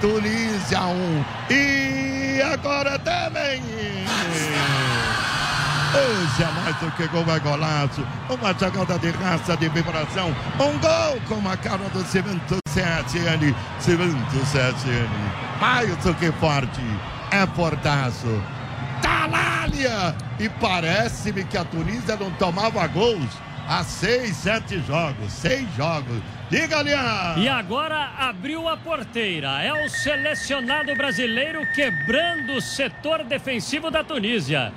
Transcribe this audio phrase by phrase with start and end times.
[0.00, 1.24] Tunísia 1 um.
[1.50, 3.62] e agora também.
[5.94, 8.06] Hoje é mais do que gol, é golaço.
[8.30, 10.34] Uma jogada de raça, de vibração.
[10.58, 13.54] Um gol com a cara do Cimento 7N.
[13.78, 15.60] Cimento 7N.
[15.60, 16.80] Mais do que forte.
[17.30, 18.42] É fortaço.
[19.02, 20.16] Talália!
[20.38, 23.28] E parece-me que a Tunísia não tomava gols
[23.68, 25.30] há seis, sete jogos.
[25.30, 26.22] Seis jogos.
[26.52, 26.84] Diga.
[27.38, 29.62] E agora abriu a porteira.
[29.62, 34.70] É o selecionado brasileiro quebrando o setor defensivo da Tunísia.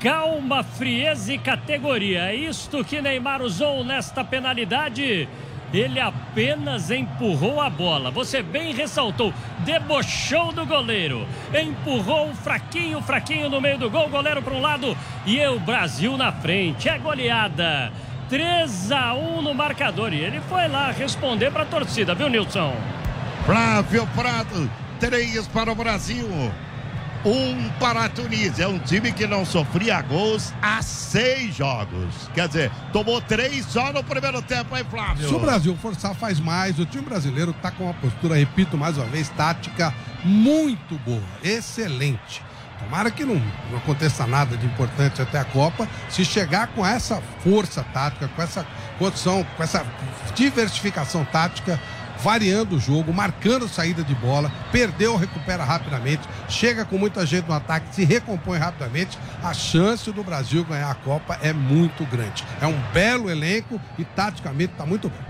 [0.00, 2.32] Calma, frieza e categoria.
[2.32, 5.28] É isto que Neymar usou nesta penalidade.
[5.72, 8.10] Ele apenas empurrou a bola.
[8.10, 9.32] Você bem ressaltou.
[9.60, 11.28] Debochou do goleiro.
[11.54, 14.08] Empurrou fraquinho, fraquinho no meio do gol.
[14.08, 16.88] Goleiro para um lado e o Brasil na frente.
[16.88, 17.92] É goleada.
[18.30, 20.12] 3 a 1 no marcador.
[20.14, 22.72] E ele foi lá responder para a torcida, viu, Nilson?
[23.44, 24.70] Flávio Prado,
[25.00, 26.28] 3 para o Brasil.
[27.24, 28.64] Um para a Tunísia.
[28.64, 32.30] É um time que não sofria gols há seis jogos.
[32.32, 35.28] Quer dizer, tomou três só no primeiro tempo, hein, Flávio?
[35.28, 36.78] Se o Brasil forçar, faz mais.
[36.78, 39.92] O time brasileiro está com uma postura, repito mais uma vez, tática
[40.24, 41.20] muito boa.
[41.42, 42.42] Excelente.
[42.80, 45.86] Tomara que não, não aconteça nada de importante até a Copa.
[46.08, 48.66] Se chegar com essa força tática, com essa
[48.98, 49.84] condição, com essa
[50.34, 51.78] diversificação tática,
[52.22, 57.54] variando o jogo, marcando saída de bola, perdeu, recupera rapidamente, chega com muita gente no
[57.54, 62.44] ataque, se recompõe rapidamente, a chance do Brasil ganhar a Copa é muito grande.
[62.60, 65.29] É um belo elenco e taticamente está muito bom.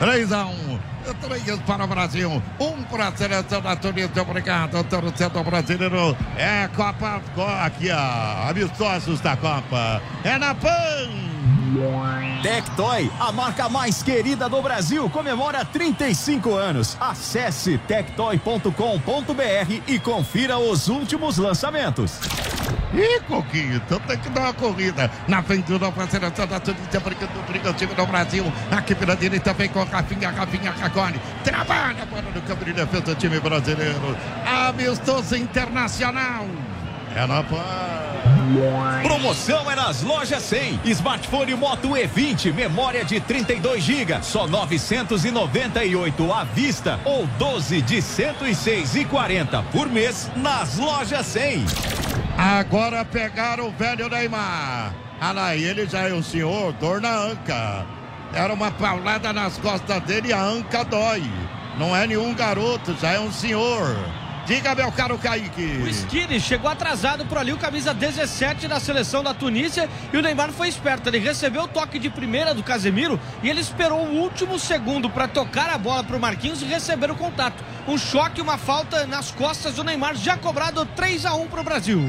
[0.00, 0.78] 3 a 1.
[1.20, 2.42] 3 para o Brasil.
[2.58, 4.22] 1 para a seleção da Tunísia.
[4.22, 6.16] Obrigado, torcedor brasileiro.
[6.38, 7.20] É Copa.
[7.62, 8.48] Aqui, ó.
[8.48, 10.00] Amistosos da Copa.
[10.24, 11.30] É na PAN.
[12.42, 16.96] Tectoy, a marca mais querida do Brasil, comemora 35 anos.
[16.98, 22.18] Acesse tectoy.com.br e confira os últimos lançamentos.
[22.92, 27.32] Ih, Coquinho, então tem que dar uma corrida na frente da seleção da Tunísia, brincando,
[27.46, 28.52] briga o time do Brasil.
[28.70, 31.20] Aqui pela direita vem com Rafinha, Rafinha Cagone.
[31.44, 34.16] Trabalha para no campo de defesa do time brasileiro.
[34.44, 36.46] Amistoso internacional.
[37.14, 38.10] É na paz.
[39.02, 40.80] Promoção é nas lojas 100.
[40.84, 49.64] Smartphone Moto E20, memória de 32 GB, só 998 à vista ou 12 de 106,40
[49.70, 51.64] por mês nas lojas 100.
[52.42, 54.94] Agora pegaram o velho Neymar.
[55.20, 57.84] Ah lá, ele já é um senhor, dor na anca.
[58.32, 61.22] Era uma paulada nas costas dele e a anca dói.
[61.78, 63.94] Não é nenhum garoto, já é um senhor.
[64.50, 65.78] Diga, meu caro Kaique.
[65.80, 69.88] O Skiri chegou atrasado por ali, o camisa 17 da seleção da Tunísia.
[70.12, 71.08] E o Neymar foi esperto.
[71.08, 75.28] Ele recebeu o toque de primeira do Casemiro e ele esperou o último segundo para
[75.28, 77.62] tocar a bola para o Marquinhos e receber o contato.
[77.86, 81.64] Um choque, uma falta nas costas do Neymar, já cobrado 3 a 1 para o
[81.64, 82.02] Brasil.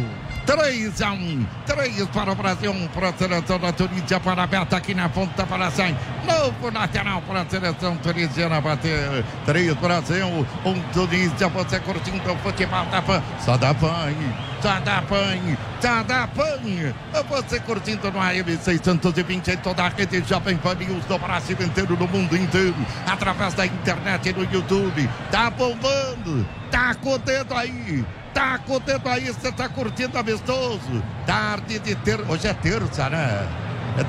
[0.46, 1.46] 3 a 1.
[1.66, 5.08] 3 para o Brasil, 1 para a seleção da Tunísia, para a meta aqui na
[5.10, 5.96] ponta para sair.
[6.26, 9.24] Novo lateral para a seleção tunisiana bater.
[9.46, 13.22] 3 Brasil, 1 Tunísia, você curtindo o futebol da PAN.
[13.40, 14.14] Só da PAN,
[14.62, 16.94] só da PAN, só da PAN.
[17.30, 21.98] Você curtindo no AM 620 em toda a rede Jovem Pan News do Brasil inteiro,
[21.98, 22.76] no mundo inteiro,
[23.08, 25.10] através da internet e no YouTube.
[25.32, 28.04] Tá bombando, tá com o dedo aí.
[28.34, 31.04] Tá com o dedo aí, você tá curtindo amistoso.
[31.26, 32.20] Tarde de ter.
[32.30, 33.48] Hoje é terça, né?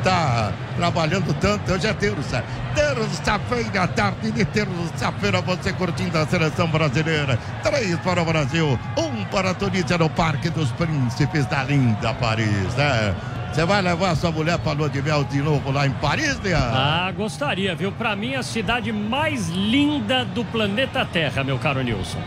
[0.04, 2.44] Tá trabalhando tanto, hoje é terça.
[2.74, 7.36] Terça-feira, tarde de terça-feira, você curtindo a seleção brasileira.
[7.62, 12.74] Três para o Brasil, um para a Tunísia no Parque dos Príncipes da linda Paris,
[12.76, 13.14] né?
[13.52, 16.54] Você vai levar sua mulher para lua de mel de novo lá em Paris, né?
[16.54, 17.92] Ah, gostaria, viu?
[17.92, 22.22] Para mim, a cidade mais linda do planeta Terra, meu caro Nilson.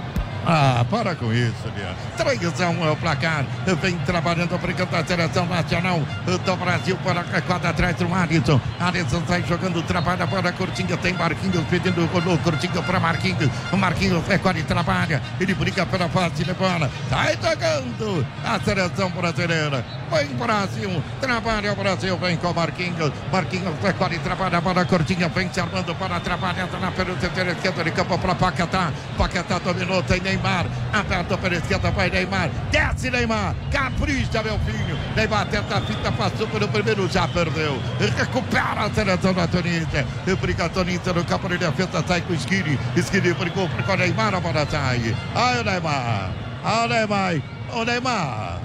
[0.47, 1.95] Ah, para com isso, Lia.
[2.17, 3.45] 3 a 1 é o placar.
[3.81, 8.61] Vem trabalhando, brincando a seleção nacional do Brasil para a quadra atrás do Alisson.
[8.79, 10.95] Alisson sai jogando, trabalha para Curtinho.
[10.97, 13.49] Tem Marquinhos pedindo o Curtinho para Marquinhos.
[13.73, 15.19] Marquinhos recolhe trabalha.
[15.39, 16.91] Ele briga pela face de bola.
[17.09, 19.83] Sai tocando a seleção brasileira.
[20.11, 23.11] Vem Brasil, trabalha o Brasil, vem com Marquinhos.
[23.31, 25.27] Marquinhos recolhe trabalha para Curtinho.
[25.29, 28.91] Vem se armando para trabalhar na pelo setor esquerdo de campo para Paquetá.
[29.17, 30.65] Paquetá dominou, tem Neymar.
[30.93, 32.49] Aberto pela esquerda, vai Neymar.
[32.71, 33.55] Desce Neymar.
[33.71, 34.97] Capricha, meu filho.
[35.15, 37.81] Neymar tenta a fita, passou pelo primeiro, já perdeu.
[38.17, 40.05] Recupera a seleção da Tunísia.
[40.39, 42.79] Briga a Tunísia no campo de defesa, sai com o Skiri.
[42.95, 45.15] Skiri brigou com o Neymar, a bola sai.
[45.33, 46.31] Ai, o Neymar.
[46.63, 47.41] Ai, o Neymar.
[47.73, 48.59] Ô, Neymar.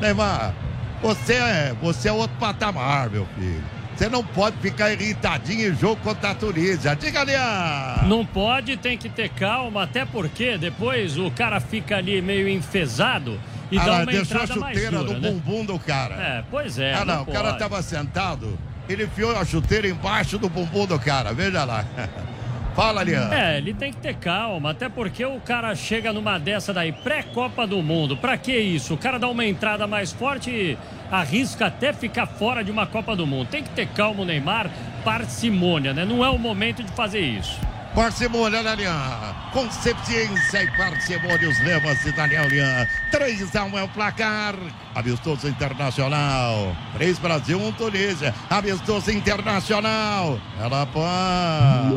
[0.00, 0.54] Neymar.
[1.02, 3.79] Você é, você é outro patamar, meu filho.
[4.00, 6.96] Você não pode ficar irritadinho em jogo contra a Tunísia.
[6.96, 8.08] Diga, Leão.
[8.08, 13.38] Não pode, tem que ter calma, até porque depois o cara fica ali meio enfesado
[13.70, 15.30] e ah, dá uma deixou a entrada mais chuteira dura, do né?
[15.30, 16.14] bumbum do cara.
[16.14, 16.94] É, pois é.
[16.94, 17.58] ah, não, o cara pode.
[17.58, 18.58] tava sentado,
[18.88, 21.84] ele enfiou a chuteira embaixo do bumbum do cara, veja lá.
[22.74, 23.32] Fala, Leão.
[23.32, 27.66] É, ele tem que ter calma, até porque o cara chega numa dessa daí, pré-Copa
[27.66, 28.16] do Mundo.
[28.16, 28.94] Pra que isso?
[28.94, 30.78] O cara dá uma entrada mais forte e
[31.10, 33.48] arrisca até ficar fora de uma Copa do Mundo.
[33.48, 34.70] Tem que ter calma o Neymar,
[35.04, 36.04] parcimônia, né?
[36.04, 37.58] Não é o momento de fazer isso.
[37.94, 39.34] Parcimônia, né, Lian?
[39.52, 42.86] Concepciência e parcimônia, os lemas Daniel Lian.
[43.10, 44.54] 3 a 1 é o placar.
[44.94, 46.76] Amistoso Internacional.
[46.94, 48.34] 3 Brasil, 1 Tunísia.
[48.48, 50.38] Amistoso Internacional.
[50.60, 51.92] Ela pã.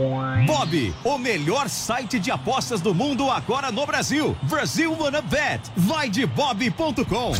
[0.46, 4.36] Bob, o melhor site de apostas do mundo agora no Brasil.
[4.44, 5.62] Brasil Wanna Bet.
[5.76, 7.34] Vai de bob.com.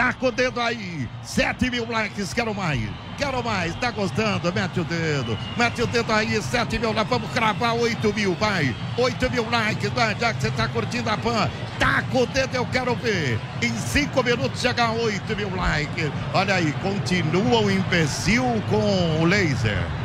[0.00, 1.06] Tá com o dedo aí.
[1.22, 2.80] 7 mil likes, quero mais.
[3.18, 4.50] Quero mais, tá gostando?
[4.50, 5.36] Mete o dedo.
[5.58, 7.10] Mete o dedo aí, 7 mil likes.
[7.10, 8.74] Vamos cravar 8 mil, vai.
[8.96, 10.16] 8 mil likes, vai.
[10.18, 11.50] Já que você tá curtindo a pan.
[11.78, 13.38] Tá com o dedo, eu quero ver.
[13.60, 16.10] Em 5 minutos chegar a 8 mil likes.
[16.32, 19.99] Olha aí, continua o imbecil com o laser.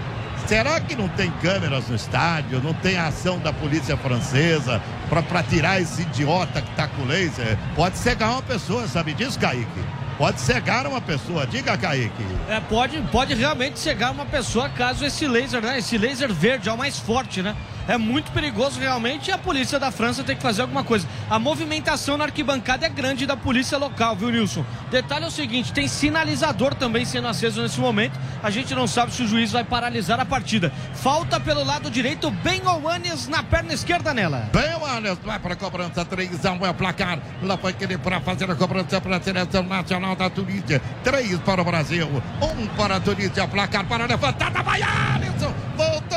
[0.48, 2.62] Será que não tem câmeras no estádio?
[2.62, 7.58] Não tem ação da polícia francesa para tirar esse idiota que tá com laser?
[7.76, 9.66] Pode cegar uma pessoa, sabe disso, Kaique?
[10.20, 12.24] Pode cegar uma pessoa, diga, Kaique.
[12.48, 15.80] É, pode, pode realmente cegar uma pessoa caso esse laser, né?
[15.80, 17.56] Esse laser verde é o mais forte, né?
[17.88, 21.08] É muito perigoso realmente e a polícia da França tem que fazer alguma coisa.
[21.30, 24.66] A movimentação na arquibancada é grande da polícia local, viu, Nilson?
[24.90, 28.20] Detalhe é o seguinte: tem sinalizador também sendo aceso nesse momento.
[28.42, 30.72] A gente não sabe se o juiz vai paralisar a partida.
[30.96, 34.50] Falta pelo lado direito, Ben Owanes na perna esquerda nela.
[34.52, 37.20] Ben Owanes vai para a cobrança, 3 a 1 é o placar.
[37.44, 40.82] Lá foi querer para fazer a cobrança para a seleção nacional da Tunísia.
[41.04, 42.10] 3 para o Brasil,
[42.42, 44.64] 1 para a Tunísia, placar para a levantada.
[44.64, 46.15] Vai Alisson, voltou,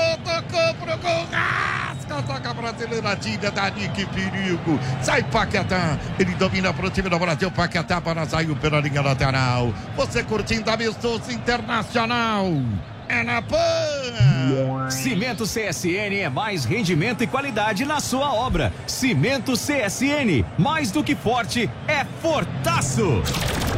[0.49, 1.27] tocou pro gol.
[1.31, 4.79] Rasca, toca a brasileira, tira dali, que perigo.
[5.03, 7.51] Sai Paquetá, ele domina para o time do Brasil.
[7.51, 9.73] Paquetá para saiu pela linha lateral.
[9.97, 12.47] Você curtindo amistoso internacional.
[13.09, 14.91] É na PAN!
[14.91, 18.73] Cimento CSN é mais rendimento e qualidade na sua obra.
[18.87, 23.23] Cimento CSN, mais do que forte, é fortaço.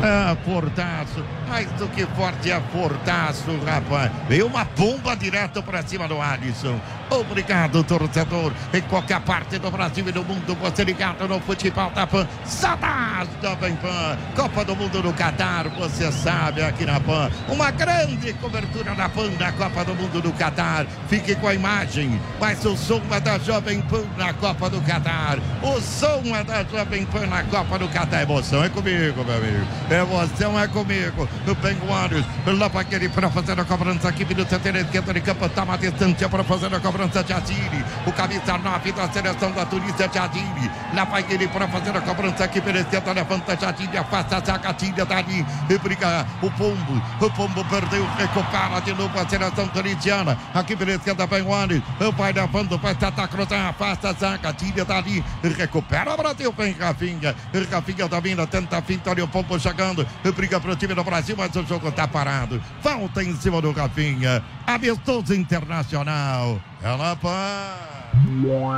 [0.02, 4.10] Ah, Fortaço, mais do que forte é Fortaço, rapaz.
[4.28, 6.80] Veio uma bomba direto pra cima do Alisson.
[7.10, 8.52] Obrigado, torcedor.
[8.72, 12.26] Em qualquer parte do Brasil e do mundo, você ligado no futebol da PAN.
[12.44, 14.16] Saudades da PAN.
[14.36, 17.28] Copa do Mundo no Catar, você sabe, aqui na PAN.
[17.48, 20.86] Uma grande cobertura da PAN da Copa do Mundo do Catar.
[21.08, 25.38] Fique com a imagem, mas o som é da Jovem Pan na Copa do Catar.
[25.62, 28.22] O som é da Jovem Pan na Copa do Catar.
[28.22, 29.66] Emoção é comigo, meu amigo.
[29.90, 31.28] Emoção é comigo.
[31.46, 35.20] O Penguanos, lá para aquele para fazer a cobrança aqui, minuto até a esquerda de
[35.20, 37.85] campo, tá uma distância para fazer a cobrança de Adiri.
[38.06, 40.70] O camisa 9 da seleção da Tunísia de Adiri.
[40.94, 44.75] Lá vai ele para fazer a cobrança aqui pela esquerda, levanta Jadiri, afasta a zaga,
[44.75, 45.47] tira dali.
[45.69, 47.02] E briga o Pombo.
[47.20, 50.37] O Pombo perdeu, recupera de novo a seleção tunisiana.
[50.52, 51.82] Aqui pela esquerda, Penguanos.
[52.17, 55.25] Vai levando, vai tentar cruzar, afasta a zaga, tira dali.
[55.56, 57.35] Recupera o Brasil, vem Rafinha.
[57.70, 60.06] Rafinha domina, tenta a finta ali, o Pombo chegando.
[60.35, 62.61] Briga para o time do Brasil, mas o jogo está parado.
[62.82, 64.43] Falta em cima do Rafinha.
[64.70, 66.62] Amistoso internacional.
[66.81, 68.06] Ela pá.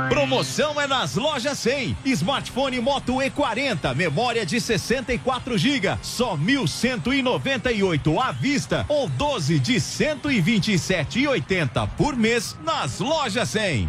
[0.09, 1.95] Promoção é nas lojas 100.
[2.05, 11.87] Smartphone Moto E40, memória de 64 GB, só 1.198 à vista ou 12 de 127,80
[11.95, 13.87] por mês nas lojas 100.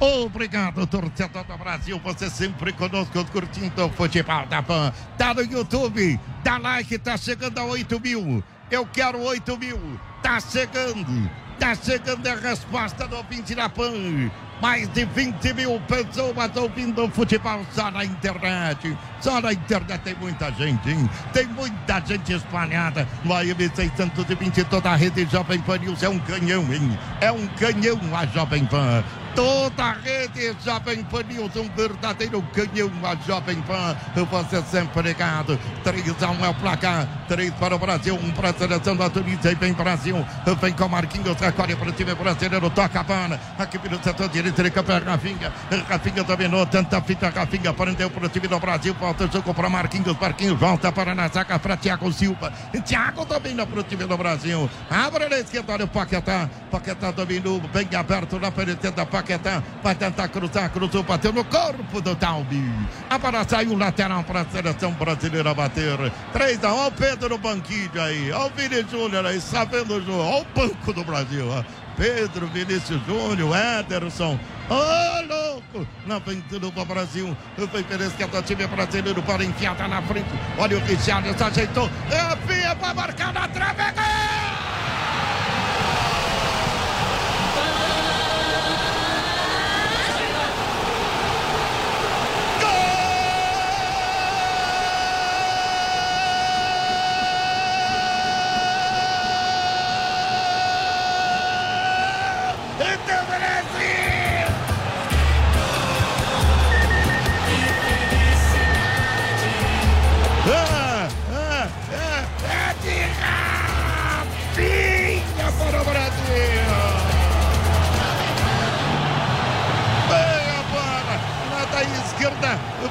[0.00, 2.00] Obrigado, torcedor do Brasil.
[2.02, 4.92] Você sempre conosco curtindo o futebol da PAN.
[5.16, 8.42] Tá no YouTube, dá like, tá chegando a 8 mil.
[8.68, 10.00] Eu quero 8 mil.
[10.22, 11.30] Tá chegando.
[11.58, 14.30] Tá chegando a resposta do ouvinte da PAN.
[14.60, 18.96] Mais de 20 mil pessoas ouvindo futebol só na internet.
[19.20, 21.08] Só na internet tem muita gente, hein?
[21.32, 26.18] Tem muita gente espalhada no AM 620, toda a rede Jovem Pan News é um
[26.20, 26.98] canhão, hein?
[27.20, 29.04] É um canhão a Jovem Pan.
[29.36, 33.96] Toda a rede Jovem Pan News, um verdadeiro canhão a Jovem Pan.
[34.14, 35.58] Você sempre ligado.
[35.84, 37.08] 3 a 1 é o placar.
[37.28, 39.52] 3 para o Brasil, 1 para a seleção da Tunísia.
[39.52, 40.26] E vem Brasil.
[40.60, 42.70] Vem com Marquinhos, recolhe para o time brasileiro.
[42.70, 43.38] Toca a bola.
[43.58, 45.52] Aqui pelo setor direito, ele campeão Rafinha.
[45.88, 47.28] Rafinha dominou, a fita.
[47.28, 48.94] Rafinha prendeu para o time do Brasil.
[48.94, 50.16] Volta o jogo para Marquinhos.
[50.18, 52.52] Marquinhos volta para na zaga para Thiago Silva.
[52.84, 54.68] Thiago domina para o time do Brasil.
[54.90, 56.48] Abre na esquerda, olha o Paquetá.
[56.70, 58.50] Paquetá dominou, bem aberto na.
[58.50, 62.64] Paquetá Paquetá vai tentar cruzar, cruzou, bateu no corpo do Dalbi.
[63.10, 65.98] A bola saiu lateral para a seleção brasileira bater.
[66.32, 68.30] 3 a 1, Pedro no banquinho aí.
[68.30, 70.18] Olha o Vini Júnior aí, sabendo o jogo.
[70.18, 71.48] Olha o banco do Brasil.
[71.48, 71.64] Ó.
[71.96, 74.38] Pedro, Vinícius Júnior, Ederson.
[74.68, 75.88] Ô, oh, louco!
[76.06, 77.36] Na frente do Brasil.
[77.56, 80.28] Foi Peresqueta, é time brasileiro para enfiada na frente.
[80.58, 81.90] Olha o Richard, ajeitou.
[82.10, 83.82] É a Pia para marcar na trave.
[83.92, 84.67] Gol!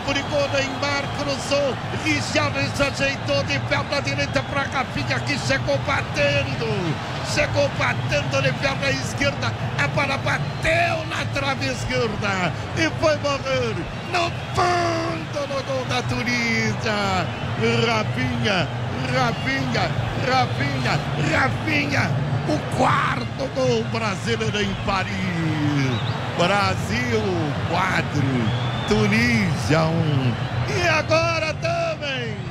[0.07, 1.75] Brigou Neymar, cruzou.
[2.05, 6.65] Richarlison ajeitou de perna direita para Rafinha que chegou batendo.
[7.35, 9.51] Chegou batendo de perna esquerda.
[9.77, 13.75] A bola bateu na trave esquerda e foi morrer
[14.13, 17.27] no fundo no gol da Tunísia.
[17.85, 18.67] Rafinha,
[19.13, 19.91] Rafinha,
[20.25, 20.99] Rafinha,
[21.37, 22.27] Rafinha.
[22.47, 25.17] O quarto gol brasileiro em Paris.
[26.37, 27.21] Brasil
[27.69, 28.66] 4.
[28.87, 29.89] Tunísia 1.
[29.89, 30.33] Um.
[30.77, 32.47] E agora também.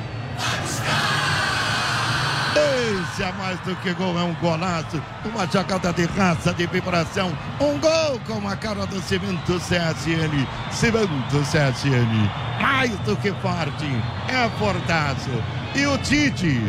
[3.19, 7.79] É mais do que gol, é um golaço, uma jogada de raça, de vibração, um
[7.79, 13.87] gol com a cara do Cimento CSN, Cimento CSN, mais do que forte,
[14.29, 15.31] é fortaço.
[15.75, 16.61] E o Tite,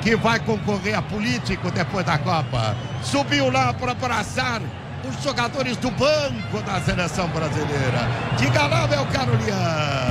[0.00, 4.62] que vai concorrer a político depois da Copa, subiu lá para abraçar
[5.06, 8.08] os jogadores do banco da seleção brasileira.
[8.36, 9.54] Diga lá, meu caro Lian.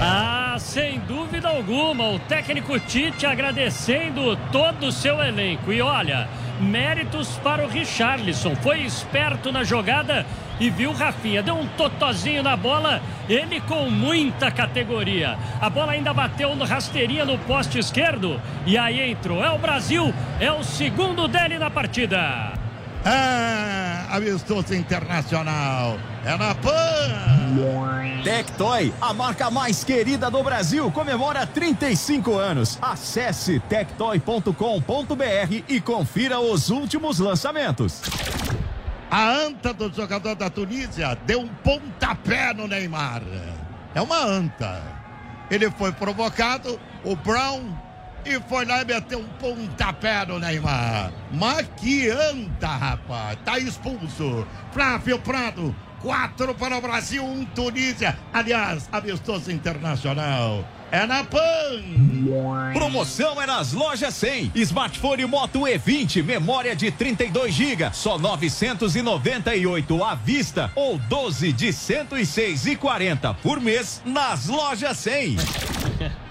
[0.01, 2.09] Ah, sem dúvida alguma.
[2.09, 5.71] O técnico Tite agradecendo todo o seu elenco.
[5.71, 6.27] E olha,
[6.59, 8.55] méritos para o Richarlison.
[8.55, 10.25] Foi esperto na jogada
[10.59, 11.43] e viu Rafinha.
[11.43, 15.37] Deu um totozinho na bola, ele com muita categoria.
[15.61, 19.43] A bola ainda bateu no rasteirinha no poste esquerdo e aí entrou.
[19.43, 22.56] É o Brasil, é o segundo dele na partida.
[23.07, 25.97] É, amistoso internacional.
[26.25, 28.21] É na PAN.
[28.21, 32.77] Tectoy, a marca mais querida do Brasil, comemora 35 anos.
[32.81, 34.51] Acesse tectoy.com.br
[35.69, 38.01] e confira os últimos lançamentos.
[39.09, 43.21] A anta do jogador da Tunísia deu um pontapé no Neymar.
[43.95, 44.81] É uma anta.
[45.49, 47.86] Ele foi provocado, o Brown
[48.27, 51.11] e foi lá e meteu um pontapé no Neymar.
[51.31, 53.37] Mas que anda, rapaz.
[53.45, 54.45] Tá expulso.
[54.71, 58.17] Flávio Prado, quatro para o Brasil, um Tunísia.
[58.33, 60.65] Aliás, amistoso internacional.
[60.89, 61.41] É na PAN.
[62.73, 64.53] Promoção é nas lojas 100.
[64.55, 73.35] Smartphone Moto E20, memória de 32 GB, só 998 à vista ou 12 de 106,40
[73.43, 75.35] por mês nas lojas 100.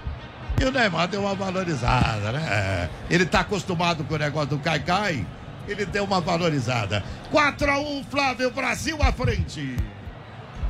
[0.59, 2.89] E o Neymar deu uma valorizada, né?
[3.09, 5.25] Ele tá acostumado com o negócio do Caicai.
[5.67, 7.03] Ele deu uma valorizada.
[7.29, 9.75] 4 a 1 Flávio, Brasil à frente.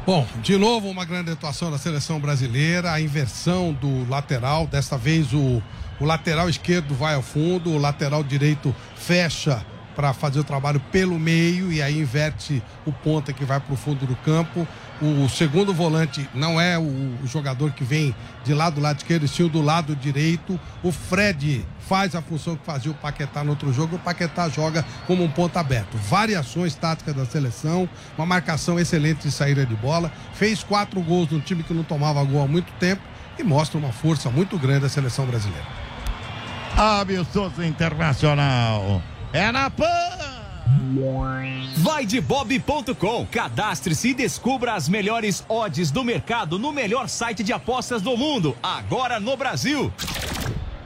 [0.06, 5.34] Bom, de novo uma grande atuação da seleção brasileira, a inversão do lateral, desta vez
[5.34, 5.62] o,
[6.00, 9.66] o lateral esquerdo vai ao fundo, o lateral direito fecha
[9.98, 13.76] para fazer o trabalho pelo meio e aí inverte o ponta que vai para o
[13.76, 14.68] fundo do campo.
[15.02, 19.48] O segundo volante não é o jogador que vem de lá do lado esquerdo, sim
[19.48, 20.60] do lado direito.
[20.84, 23.96] O Fred faz a função que fazia o Paquetá no outro jogo.
[23.96, 25.98] O Paquetá joga como um ponto aberto.
[25.98, 30.12] Variações táticas da seleção, uma marcação excelente de saída de bola.
[30.34, 33.02] Fez quatro gols num time que não tomava gol há muito tempo
[33.40, 35.66] e mostra uma força muito grande da seleção brasileira.
[36.78, 39.02] Amistoso Internacional.
[39.38, 39.86] É na PAN!
[41.78, 47.54] Vai de bob.com, cadastre-se e descubra as melhores odds do mercado no melhor site de
[47.54, 49.94] apostas do mundo, agora no Brasil.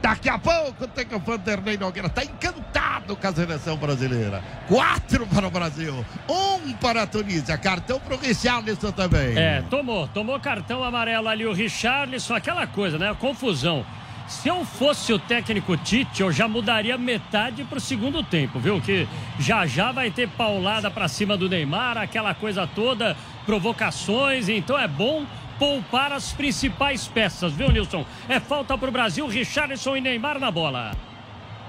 [0.02, 4.44] Daqui a pouco tem que o Vanderlei Nogueira está encantado com a seleção brasileira.
[4.68, 9.38] Quatro para o Brasil, um para a Tunísia, cartão para o Richarlison também.
[9.38, 13.16] É, tomou, tomou cartão amarelo ali o Richarlison, aquela coisa, né?
[13.18, 13.86] Confusão.
[14.32, 18.80] Se eu fosse o técnico Tite, eu já mudaria metade para o segundo tempo, viu?
[18.80, 19.06] Que
[19.38, 24.48] já já vai ter paulada para cima do Neymar, aquela coisa toda, provocações.
[24.48, 25.26] Então é bom
[25.60, 28.06] poupar as principais peças, viu, Nilson?
[28.30, 30.94] É falta para o Brasil, Richarlison e Neymar na bola.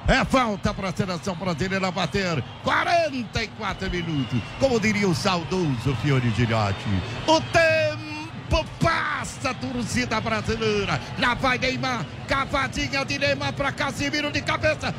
[0.07, 4.41] É falta para a seleção brasileira bater 44 minutos.
[4.61, 6.87] Como diria o saudoso Fiore Gilhote.
[7.27, 7.82] O tempo
[8.81, 11.01] passa, torcida brasileira.
[11.19, 12.05] Lá vai Neymar.
[12.29, 14.95] Cavadinha de Neymar para Casimiro de cabeça.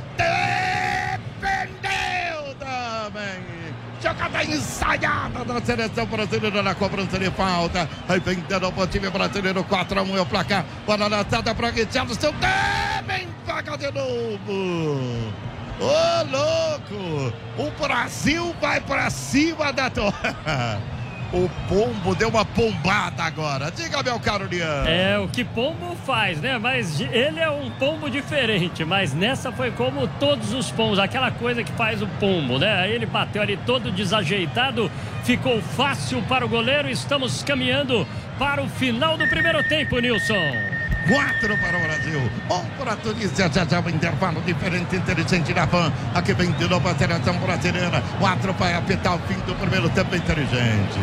[1.39, 3.53] Defendeu também.
[4.01, 7.89] Jogada ensaiada da seleção brasileira na cobrança de falta.
[8.09, 9.63] Aí vem de novo o time brasileiro.
[9.63, 10.65] 4x1 é o placar.
[10.85, 12.33] Bola lançada para Richardson.
[12.33, 15.33] Também vaga de novo.
[15.79, 17.33] Ô, oh, louco!
[17.57, 20.13] O Brasil vai para cima da torre.
[21.33, 23.71] O pombo deu uma pombada agora.
[23.71, 24.85] Diga, meu caro Lian.
[24.85, 26.59] É, o que pombo faz, né?
[26.59, 28.85] Mas ele é um pombo diferente.
[28.85, 32.87] Mas nessa foi como todos os pombos, aquela coisa que faz o pombo, né?
[32.87, 34.91] Ele bateu ali todo desajeitado,
[35.23, 36.87] ficou fácil para o goleiro.
[36.87, 40.82] Estamos caminhando para o final do primeiro tempo, Nilson.
[41.07, 43.49] Quatro para o Brasil, um para a Tunísia.
[43.51, 45.91] Já já o intervalo diferente, inteligente da PAN.
[46.13, 48.01] Aqui vem de novo a seleção brasileira.
[48.19, 50.99] Quatro vai apitar o fim do primeiro tempo inteligente.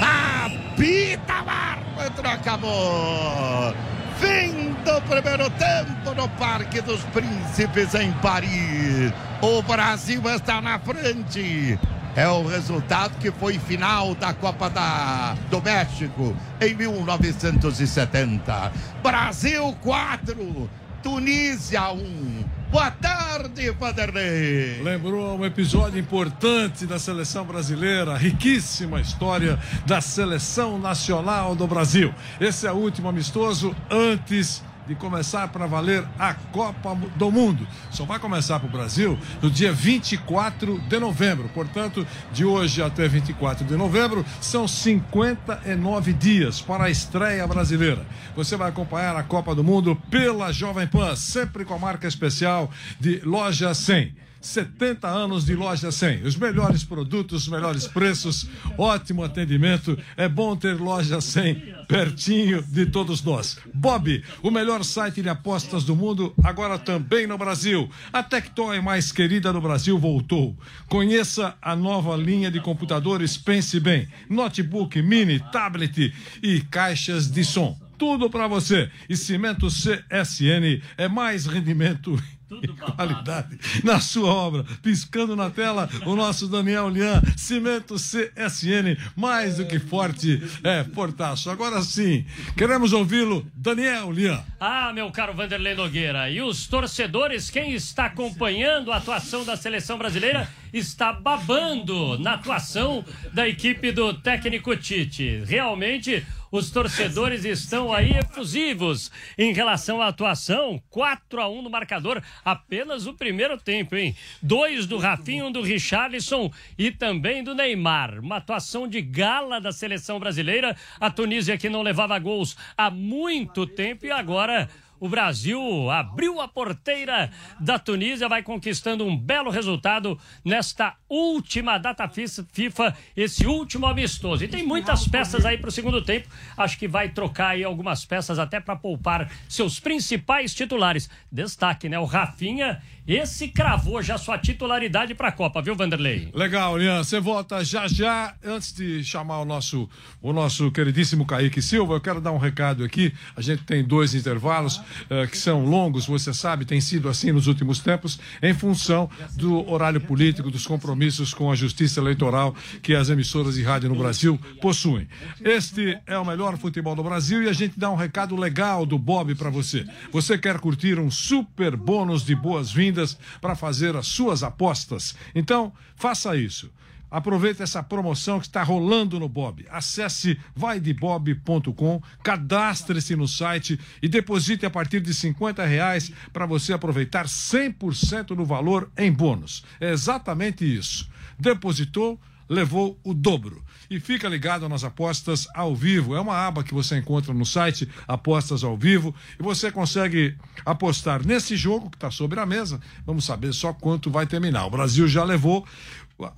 [0.00, 3.74] Apita árbitro, acabou.
[4.18, 9.12] Fim do primeiro tempo no Parque dos Príncipes em Paris.
[9.42, 11.78] O Brasil está na frente
[12.14, 18.72] é o resultado que foi final da Copa da, do México em 1970.
[19.02, 20.70] Brasil 4,
[21.02, 22.44] Tunísia 1.
[22.70, 24.80] Boa tarde, Vanderlei.
[24.82, 32.14] Lembrou um episódio importante da seleção brasileira, riquíssima história da seleção nacional do Brasil.
[32.40, 37.66] Esse é o último amistoso antes de começar para valer a Copa do Mundo.
[37.90, 41.48] Só vai começar para o Brasil no dia 24 de novembro.
[41.50, 48.04] Portanto, de hoje até 24 de novembro, são 59 dias para a estreia brasileira.
[48.34, 52.70] Você vai acompanhar a Copa do Mundo pela Jovem Pan, sempre com a marca especial
[52.98, 54.31] de Loja 100.
[54.42, 56.24] 70 anos de loja 100.
[56.24, 59.96] Os melhores produtos, os melhores preços, ótimo atendimento.
[60.16, 63.58] É bom ter loja 100 pertinho de todos nós.
[63.72, 67.88] Bob, o melhor site de apostas do mundo, agora também no Brasil.
[68.12, 70.56] A Tectoy mais querida do Brasil voltou.
[70.88, 77.78] Conheça a nova linha de computadores Pense Bem, notebook, mini, tablet e caixas de som.
[77.98, 78.90] Tudo para você.
[79.08, 82.20] E cimento CSN é mais rendimento
[82.52, 84.64] tudo qualidade na sua obra.
[84.82, 91.50] Piscando na tela o nosso Daniel Lian, Cimento CSN, mais do que forte, é portaço.
[91.50, 94.42] Agora sim, queremos ouvi-lo, Daniel Lian.
[94.60, 99.96] Ah, meu caro Vanderlei Nogueira, e os torcedores, quem está acompanhando a atuação da seleção
[99.96, 105.42] brasileira, está babando na atuação da equipe do técnico Tite.
[105.46, 110.80] Realmente os torcedores estão aí efusivos em relação à atuação.
[110.90, 114.14] 4 a 1 no marcador, apenas o primeiro tempo, hein?
[114.42, 118.20] Dois do Rafinho, um do Richarlison e também do Neymar.
[118.20, 120.76] Uma atuação de gala da seleção brasileira.
[121.00, 124.68] A Tunísia que não levava gols há muito tempo e agora
[125.02, 132.08] o Brasil abriu a porteira da Tunísia, vai conquistando um belo resultado nesta última data
[132.08, 134.44] FIFA, esse último amistoso.
[134.44, 136.28] E tem muitas peças aí para o segundo tempo.
[136.56, 141.10] Acho que vai trocar aí algumas peças até para poupar seus principais titulares.
[141.32, 141.98] Destaque, né?
[141.98, 146.28] O Rafinha esse cravou já sua titularidade para a Copa, viu, Vanderlei?
[146.32, 147.02] Legal, Lian.
[147.02, 148.34] Você volta já já.
[148.44, 149.88] Antes de chamar o nosso,
[150.20, 153.12] o nosso queridíssimo Kaique Silva, eu quero dar um recado aqui.
[153.34, 157.48] A gente tem dois intervalos uh, que são longos, você sabe, tem sido assim nos
[157.48, 163.08] últimos tempos, em função do horário político, dos compromissos com a justiça eleitoral que as
[163.08, 165.08] emissoras de rádio no Brasil possuem.
[165.40, 168.98] Este é o melhor futebol do Brasil e a gente dá um recado legal do
[168.98, 169.84] Bob para você.
[170.12, 172.92] Você quer curtir um super bônus de boas-vindas?
[173.40, 175.14] Para fazer as suas apostas.
[175.34, 176.70] Então, faça isso.
[177.12, 179.66] Aproveite essa promoção que está rolando no Bob.
[179.70, 187.26] Acesse vaidebob.com, cadastre-se no site e deposite a partir de 50 reais para você aproveitar
[187.26, 189.62] 100% do valor em bônus.
[189.78, 191.06] É exatamente isso.
[191.38, 192.18] Depositou,
[192.52, 193.64] levou o dobro.
[193.88, 196.14] E fica ligado nas apostas ao vivo.
[196.14, 201.26] É uma aba que você encontra no site Apostas ao Vivo e você consegue apostar
[201.26, 202.80] nesse jogo que está sobre a mesa.
[203.04, 204.66] Vamos saber só quanto vai terminar.
[204.66, 205.66] O Brasil já levou.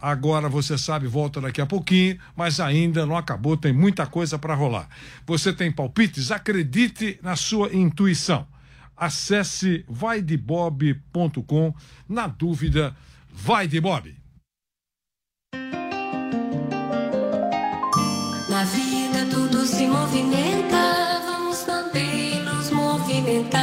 [0.01, 4.55] Agora você sabe, volta daqui a pouquinho, mas ainda não acabou, tem muita coisa para
[4.55, 4.89] rolar.
[5.27, 6.31] Você tem palpites?
[6.31, 8.47] Acredite na sua intuição.
[8.97, 11.75] Acesse vaidebob.com.
[12.09, 12.97] Na dúvida,
[13.31, 14.24] vai de Bob.
[19.67, 23.63] Se movimenta, vamos também nos movimentar.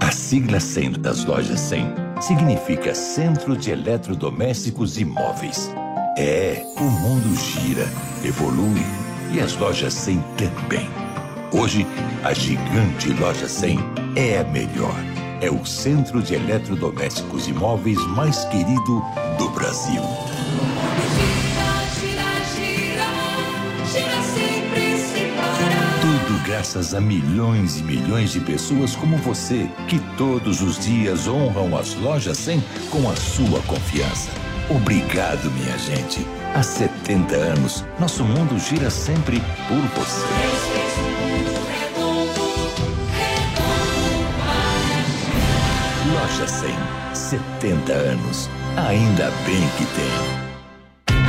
[0.00, 5.70] A sigla 100 das lojas 100 significa Centro de Eletrodomésticos e Móveis.
[6.16, 7.86] É, o mundo gira,
[8.24, 8.82] evolui
[9.32, 10.88] e as lojas 100 também.
[11.52, 11.86] Hoje,
[12.24, 13.78] a gigante Loja 100
[14.16, 14.94] é a melhor.
[15.40, 19.02] É o centro de eletrodomésticos e móveis mais querido
[19.38, 20.02] do Brasil.
[26.48, 31.94] Graças a milhões e milhões de pessoas como você, que todos os dias honram as
[31.96, 34.30] lojas 100 com a sua confiança.
[34.70, 36.26] Obrigado, minha gente.
[36.54, 40.26] Há 70 anos, nosso mundo gira sempre por você.
[46.14, 46.74] Loja 100,
[47.14, 48.48] 70 anos.
[48.74, 50.47] Ainda bem que tem.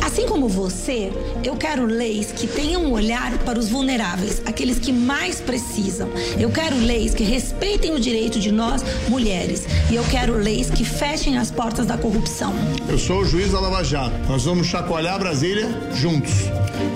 [0.00, 1.12] Assim como você,
[1.44, 6.08] eu quero leis que tenham um olhar para os vulneráveis, aqueles que mais precisam.
[6.38, 9.66] Eu quero leis que respeitem o direito de nós, mulheres.
[9.90, 12.54] E eu quero leis que fechem as portas da corrupção.
[12.88, 14.16] Eu sou o juiz da Lava Jato.
[14.28, 16.32] Nós vamos chacoalhar Brasília juntos.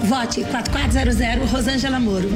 [0.04, 2.30] Vote 4400 Rosângela Moro.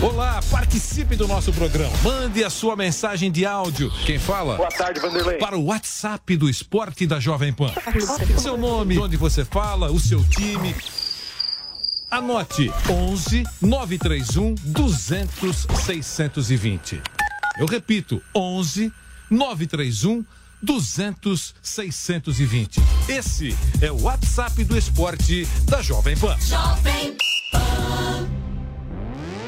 [0.02, 1.92] Olá, participe do nosso programa.
[2.02, 3.90] Mande a sua mensagem de áudio.
[4.04, 4.56] Quem fala?
[4.56, 5.38] Boa tarde, Vanderlei.
[5.38, 7.72] Para o WhatsApp do Esporte da Jovem Pan.
[8.38, 10.74] Seu nome, de onde você fala, o seu time.
[12.10, 17.00] Anote 11 931 200 620.
[17.58, 18.92] Eu repito, 11
[19.30, 20.24] 931
[20.62, 22.80] 200 620.
[23.08, 26.36] Esse é o WhatsApp do Esporte da Jovem Pan.
[26.40, 27.16] Jovem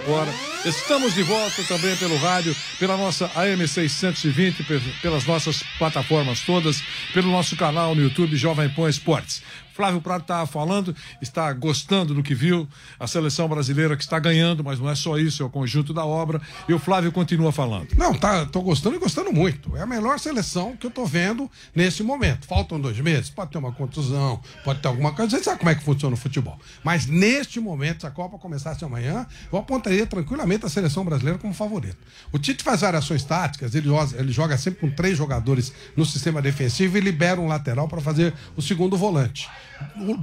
[0.04, 4.64] Agora, estamos de volta também pelo rádio, pela nossa AM 620,
[5.00, 9.42] pelas nossas plataformas todas, pelo nosso canal no YouTube Jovem Pan Esportes.
[9.72, 12.68] Flávio Prado estava falando, está gostando do que viu,
[13.00, 16.04] a seleção brasileira que está ganhando, mas não é só isso, é o conjunto da
[16.04, 16.40] obra.
[16.68, 17.88] E o Flávio continua falando.
[17.96, 19.74] Não, tá, tô gostando e gostando muito.
[19.76, 22.46] É a melhor seleção que eu tô vendo nesse momento.
[22.46, 25.38] Faltam dois meses, pode ter uma contusão, pode ter alguma coisa.
[25.38, 26.58] Você sabe como é que funciona o futebol.
[26.84, 31.54] Mas neste momento, se a Copa começasse amanhã, eu apontaria tranquilamente a seleção brasileira como
[31.54, 31.96] favorito.
[32.30, 33.88] O Tite faz variações táticas, ele,
[34.18, 38.34] ele joga sempre com três jogadores no sistema defensivo e libera um lateral para fazer
[38.56, 39.48] o segundo volante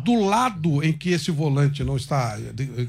[0.03, 2.37] do lado em que esse volante não está,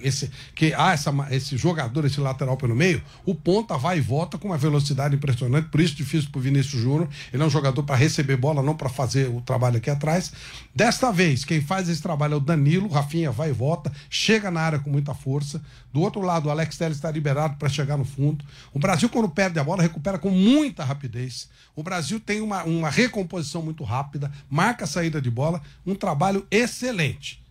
[0.03, 4.38] esse, que há essa, esse jogador, esse lateral pelo meio, o ponta vai e volta
[4.38, 7.09] com uma velocidade impressionante, por isso difícil para o Vinícius Júnior.
[7.33, 10.33] Ele é um jogador para receber bola, não para fazer o trabalho aqui atrás.
[10.74, 14.61] Desta vez, quem faz esse trabalho é o Danilo, Rafinha vai e volta, chega na
[14.61, 15.61] área com muita força.
[15.92, 18.44] Do outro lado, o Alex Telles está liberado para chegar no fundo.
[18.72, 21.48] O Brasil, quando perde a bola, recupera com muita rapidez.
[21.74, 26.46] O Brasil tem uma, uma recomposição muito rápida, marca a saída de bola, um trabalho
[26.50, 27.42] excelente.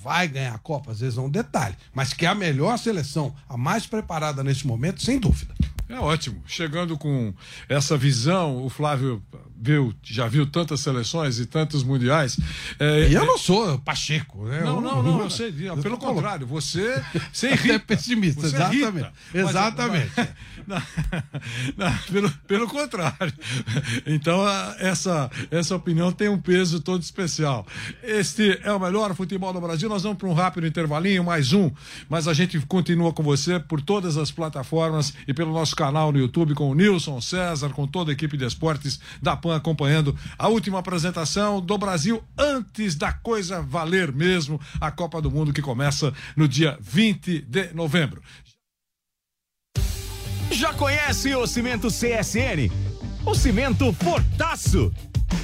[0.00, 3.34] Vai ganhar a Copa, às vezes é um detalhe, mas que é a melhor seleção,
[3.48, 5.54] a mais preparada nesse momento, sem dúvida.
[5.88, 6.42] É ótimo.
[6.46, 7.34] Chegando com
[7.68, 9.22] essa visão, o Flávio
[9.56, 12.38] viu, já viu tantas seleções e tantos mundiais.
[12.78, 14.60] É, e eu não sou Pacheco, né?
[14.60, 15.52] Não, Eu não, não, eu sei.
[15.82, 17.78] Pelo contrário, você, você irrita.
[17.80, 18.82] pessimista, Você exatamente.
[18.82, 19.12] irrita.
[19.34, 20.12] Mas- Exatamente.
[20.66, 20.80] Não,
[21.76, 23.32] não, pelo, pelo contrário.
[24.06, 24.40] Então,
[24.78, 27.66] essa, essa opinião tem um peso todo especial.
[28.02, 29.90] Este é o melhor futebol do Brasil.
[29.90, 31.70] Nós vamos para um rápido intervalinho, mais um.
[32.08, 36.18] Mas a gente continua com você por todas as plataformas e pelo nosso canal no
[36.18, 40.48] YouTube com o Nilson César, com toda a equipe de esportes da PAN acompanhando a
[40.48, 46.14] última apresentação do Brasil antes da coisa valer mesmo a Copa do Mundo que começa
[46.34, 48.22] no dia 20 de novembro.
[50.50, 52.70] Já conhece o cimento CSN?
[53.26, 54.90] O cimento Fortaço.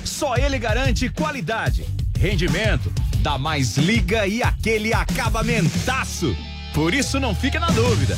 [0.03, 1.85] Só ele garante qualidade,
[2.17, 6.35] rendimento, dá mais liga e aquele acabamentaço.
[6.73, 8.17] Por isso não fique na dúvida.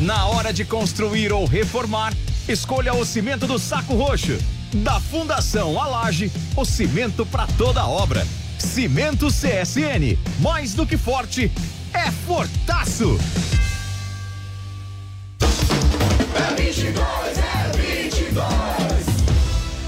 [0.00, 2.12] Na hora de construir ou reformar,
[2.48, 4.38] escolha o cimento do Saco Roxo.
[4.72, 8.26] Da Fundação Alage, o cimento para toda obra.
[8.58, 11.52] Cimento CSN, mais do que forte,
[11.92, 13.18] é Fortaço.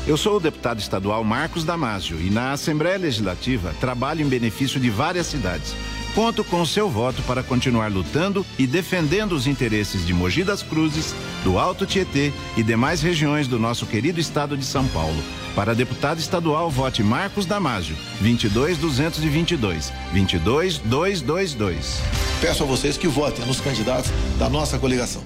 [0.06, 4.90] Eu sou o deputado estadual Marcos Damásio e na Assembleia Legislativa trabalho em benefício de
[4.90, 5.74] várias cidades.
[6.14, 10.62] Conto com o seu voto para continuar lutando e defendendo os interesses de Mogi das
[10.62, 15.20] Cruzes, do Alto Tietê e demais regiões do nosso querido estado de São Paulo.
[15.56, 22.00] Para deputado estadual, vote Marcos Damásio, 22222, 22222.
[22.40, 25.24] Peço a vocês que votem nos candidatos da nossa coligação.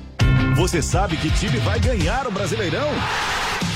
[0.56, 2.88] Você sabe que time vai ganhar o Brasileirão?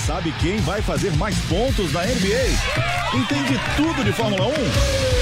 [0.07, 3.15] Sabe quem vai fazer mais pontos na NBA?
[3.15, 5.22] Entende tudo de Fórmula 1?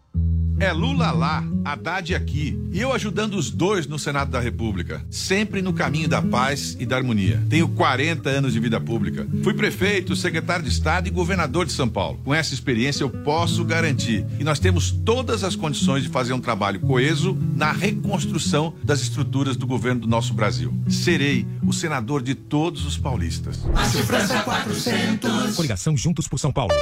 [0.61, 2.55] É Lula lá, Haddad aqui.
[2.71, 5.03] E eu ajudando os dois no Senado da República.
[5.09, 7.43] Sempre no caminho da paz e da harmonia.
[7.49, 9.27] Tenho 40 anos de vida pública.
[9.43, 12.19] Fui prefeito, secretário de Estado e governador de São Paulo.
[12.23, 16.39] Com essa experiência eu posso garantir que nós temos todas as condições de fazer um
[16.39, 20.71] trabalho coeso na reconstrução das estruturas do governo do nosso Brasil.
[20.87, 23.65] Serei o senador de todos os paulistas.
[24.05, 25.55] França, 400.
[25.55, 26.75] Coligação Juntos por São Paulo.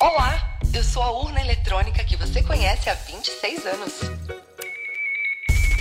[0.00, 3.94] Olá, eu sou a urna eletrônica que você conhece há 26 anos.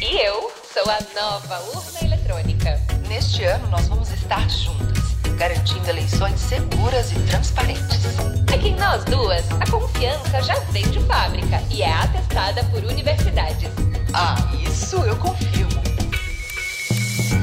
[0.01, 2.81] E eu sou a nova urna eletrônica.
[3.07, 8.17] Neste ano nós vamos estar juntas, garantindo eleições seguras e transparentes.
[8.51, 13.69] Aqui em nós duas, a confiança já vem de fábrica e é atestada por universidades.
[14.15, 14.35] Ah,
[14.67, 15.96] isso eu confirmo.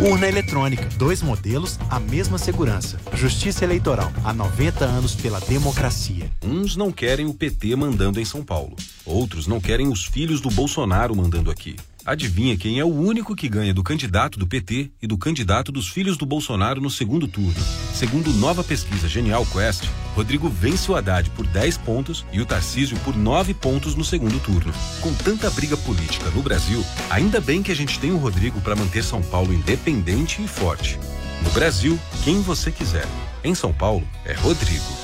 [0.01, 2.99] Urna eletrônica, dois modelos, a mesma segurança.
[3.15, 6.31] Justiça Eleitoral, há 90 anos pela democracia.
[6.43, 8.75] Uns não querem o PT mandando em São Paulo.
[9.07, 11.77] Outros não querem os filhos do Bolsonaro mandando aqui.
[12.07, 15.89] Adivinha quem é o único que ganha do candidato do PT e do candidato dos
[15.89, 17.55] filhos do Bolsonaro no segundo turno?
[17.95, 22.99] Segundo nova pesquisa Genial Quest, Rodrigo vence o Haddad por 10 pontos e o Tarcísio
[22.99, 24.71] por 9 pontos no segundo turno.
[25.01, 28.77] Com tanta briga política no Brasil, ainda bem que a gente tem o Rodrigo para
[28.77, 30.99] manter São Paulo independente e forte.
[31.43, 33.09] No Brasil, quem você quiser.
[33.43, 35.04] Em São Paulo, é Rodrigo.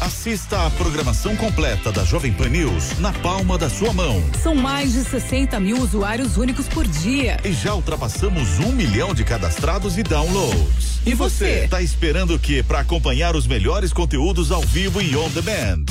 [0.00, 4.22] Assista a programação completa da Jovem Pan News na palma da sua mão.
[4.42, 7.38] São mais de 60 mil usuários únicos por dia.
[7.44, 11.00] E já ultrapassamos um milhão de cadastrados e downloads.
[11.04, 11.66] E você?
[11.68, 15.84] Tá esperando o que para acompanhar os melhores conteúdos ao vivo e on demand?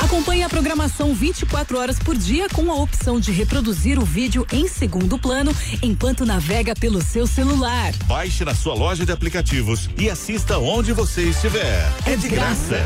[0.00, 4.68] Acompanhe a programação 24 horas por dia com a opção de reproduzir o vídeo em
[4.68, 7.92] segundo plano enquanto navega pelo seu celular.
[8.06, 11.90] Baixe na sua loja de aplicativos e assista onde você estiver.
[12.06, 12.76] É de graça.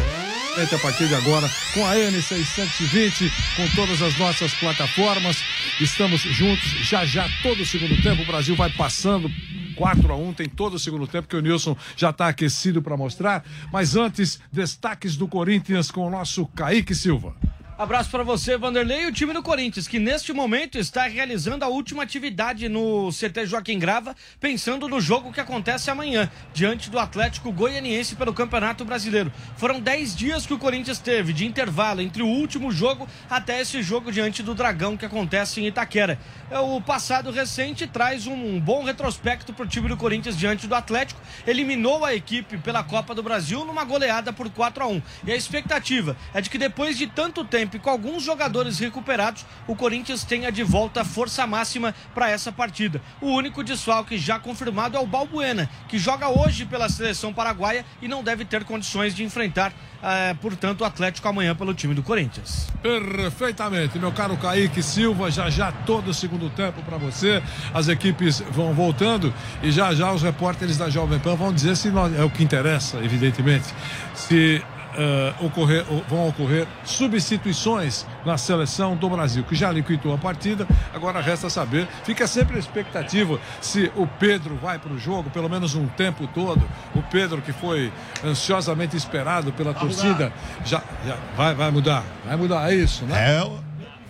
[0.58, 5.36] Entre a partir de agora com a N620, com todas as nossas plataformas.
[5.80, 8.22] Estamos juntos já já todo o segundo tempo.
[8.22, 9.30] O Brasil vai passando
[9.80, 12.98] 4 a 1 tem todo o segundo tempo que o Nilson já está aquecido para
[12.98, 13.42] mostrar.
[13.72, 17.34] Mas antes, destaques do Corinthians com o nosso Kaique Silva.
[17.80, 21.68] Abraço para você, Vanderlei, e o time do Corinthians, que neste momento está realizando a
[21.68, 27.50] última atividade no CT Joaquim Grava, pensando no jogo que acontece amanhã, diante do Atlético
[27.50, 29.32] Goianiense pelo Campeonato Brasileiro.
[29.56, 33.82] Foram 10 dias que o Corinthians teve de intervalo entre o último jogo até esse
[33.82, 36.18] jogo diante do Dragão que acontece em Itaquera.
[36.50, 41.22] O passado recente traz um bom retrospecto para o time do Corinthians diante do Atlético,
[41.46, 45.36] eliminou a equipe pela Copa do Brasil numa goleada por 4 a 1 E a
[45.36, 50.24] expectativa é de que depois de tanto tempo e com alguns jogadores recuperados, o Corinthians
[50.24, 53.00] tenha de volta força máxima para essa partida.
[53.20, 58.08] O único desfalque já confirmado é o Balbuena, que joga hoje pela seleção paraguaia e
[58.08, 62.68] não deve ter condições de enfrentar, eh, portanto, o Atlético amanhã pelo time do Corinthians.
[62.82, 67.42] Perfeitamente, meu caro Kaique Silva, já já todo o segundo tempo para você.
[67.74, 71.90] As equipes vão voltando e já já os repórteres da Jovem Pan vão dizer se
[71.90, 73.66] nós, é o que interessa, evidentemente,
[74.14, 74.62] se
[74.94, 80.66] uh, ocorrer, vão ocorrer substituições na seleção do Brasil, que já liquidou a partida.
[80.94, 85.48] Agora resta saber, fica sempre a expectativa se o Pedro vai para o jogo, pelo
[85.48, 86.62] menos um tempo todo.
[86.94, 87.92] O Pedro, que foi
[88.24, 90.32] ansiosamente esperado pela vai torcida,
[90.64, 92.04] já, já vai, vai mudar.
[92.24, 93.36] Vai mudar, é isso, né?
[93.36, 93.58] É, eu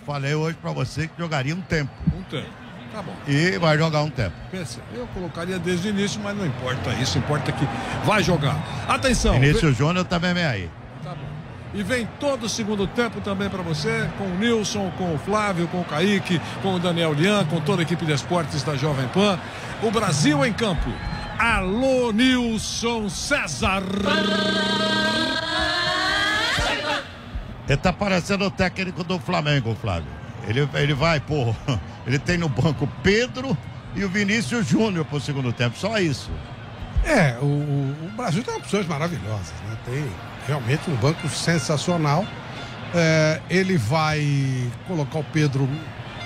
[0.05, 1.91] falei hoje para você que jogaria um tempo.
[2.15, 2.60] Um tempo.
[2.93, 3.13] Tá bom.
[3.25, 4.35] E vai jogar um tempo.
[4.93, 7.65] Eu colocaria desde o início, mas não importa isso, importa que
[8.03, 8.57] vai jogar.
[8.87, 9.35] Atenção.
[9.35, 9.73] Início vem...
[9.73, 10.69] Júnior também vem aí.
[11.01, 11.25] Tá bom.
[11.73, 15.69] E vem todo o segundo tempo também para você, com o Nilson, com o Flávio,
[15.69, 19.07] com o Kaique, com o Daniel Lian, com toda a equipe de esportes da Jovem
[19.07, 19.39] Pan.
[19.81, 20.89] O Brasil em campo.
[21.39, 23.83] Alô, Nilson César.
[27.69, 30.20] Ele tá parecendo o técnico do Flamengo, Flávio.
[30.47, 31.55] Ele, ele vai, pô,
[32.05, 33.57] ele tem no banco Pedro
[33.95, 36.31] e o Vinícius Júnior pro segundo tempo, só isso.
[37.03, 39.77] É, o, o Brasil tem opções maravilhosas, né?
[39.85, 40.05] Tem
[40.47, 42.25] realmente um banco sensacional.
[42.93, 45.67] É, ele vai colocar o Pedro.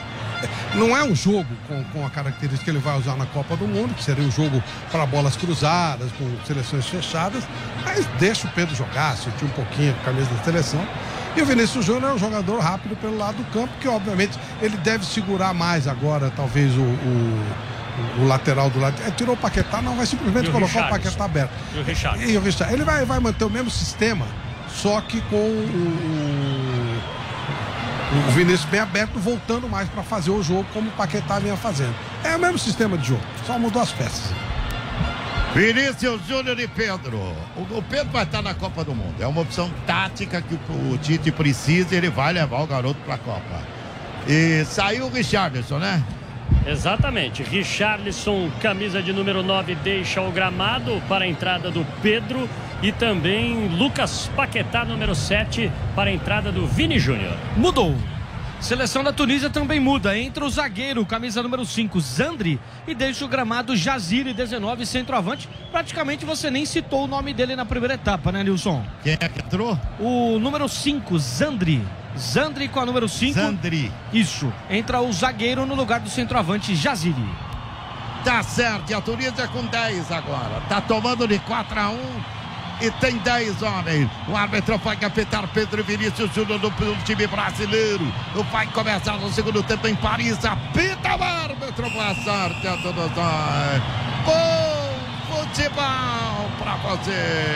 [0.76, 3.66] Não é um jogo com, com a característica que ele vai usar na Copa do
[3.66, 7.44] Mundo, que seria um jogo para bolas cruzadas, com seleções fechadas,
[7.84, 10.86] mas deixa o Pedro jogar, sentir um pouquinho a camisa da seleção.
[11.36, 14.78] E o Vinícius Júnior é um jogador rápido pelo lado do campo, que obviamente ele
[14.78, 18.96] deve segurar mais agora, talvez, o, o, o lateral do lado.
[19.06, 21.52] É, tirou o Paquetá, não, vai simplesmente colocar o Paquetá aberto.
[21.74, 22.32] E o Richard.
[22.32, 22.74] E o Richard.
[22.74, 24.26] Ele vai, vai manter o mesmo sistema,
[24.70, 27.02] só que com o,
[28.30, 31.94] o Vinícius bem aberto, voltando mais para fazer o jogo como o Paquetá vinha fazendo.
[32.24, 34.32] É o mesmo sistema de jogo, só mudou as peças.
[35.56, 37.18] Vinícius Júnior e Pedro.
[37.56, 39.16] O, o, Pedro vai estar na Copa do Mundo.
[39.22, 43.00] É uma opção tática que o, o Tite precisa e ele vai levar o garoto
[43.06, 43.62] para a Copa.
[44.28, 46.04] E saiu o Richarlison, né?
[46.68, 47.42] Exatamente.
[47.42, 52.50] Richarlison, camisa de número 9, deixa o gramado para a entrada do Pedro.
[52.84, 57.34] E também Lucas Paquetá, número 7, para a entrada do Vini Júnior.
[57.56, 57.96] Mudou.
[58.60, 60.18] Seleção da Tunísia também muda.
[60.18, 65.48] Entra o zagueiro, camisa número 5, Zandri, e deixa o gramado Jaziri, 19, centroavante.
[65.72, 68.84] Praticamente você nem citou o nome dele na primeira etapa, né, Nilson?
[69.04, 69.80] Quem é que entrou?
[70.00, 71.86] O número 5, Zandri.
[72.18, 73.34] Zandri com a número 5.
[73.34, 73.92] Zandri.
[74.12, 74.52] Isso.
[74.70, 77.30] Entra o zagueiro no lugar do centroavante Jaziri.
[78.24, 80.62] Tá certo, e a Tunísia com 10 agora.
[80.68, 82.00] Tá tomando de 4 a 1
[82.82, 84.10] e tem 10 homens.
[84.28, 86.72] O árbitro vai apitar Pedro Vinícius Júnior do,
[87.04, 88.12] time brasileiro.
[88.52, 90.44] Vai começar no segundo tempo em Paris.
[90.44, 91.90] Apita o árbitro.
[91.90, 93.82] Boa sorte a todos nós.
[94.26, 94.86] Bom
[95.28, 97.12] futebol pra você.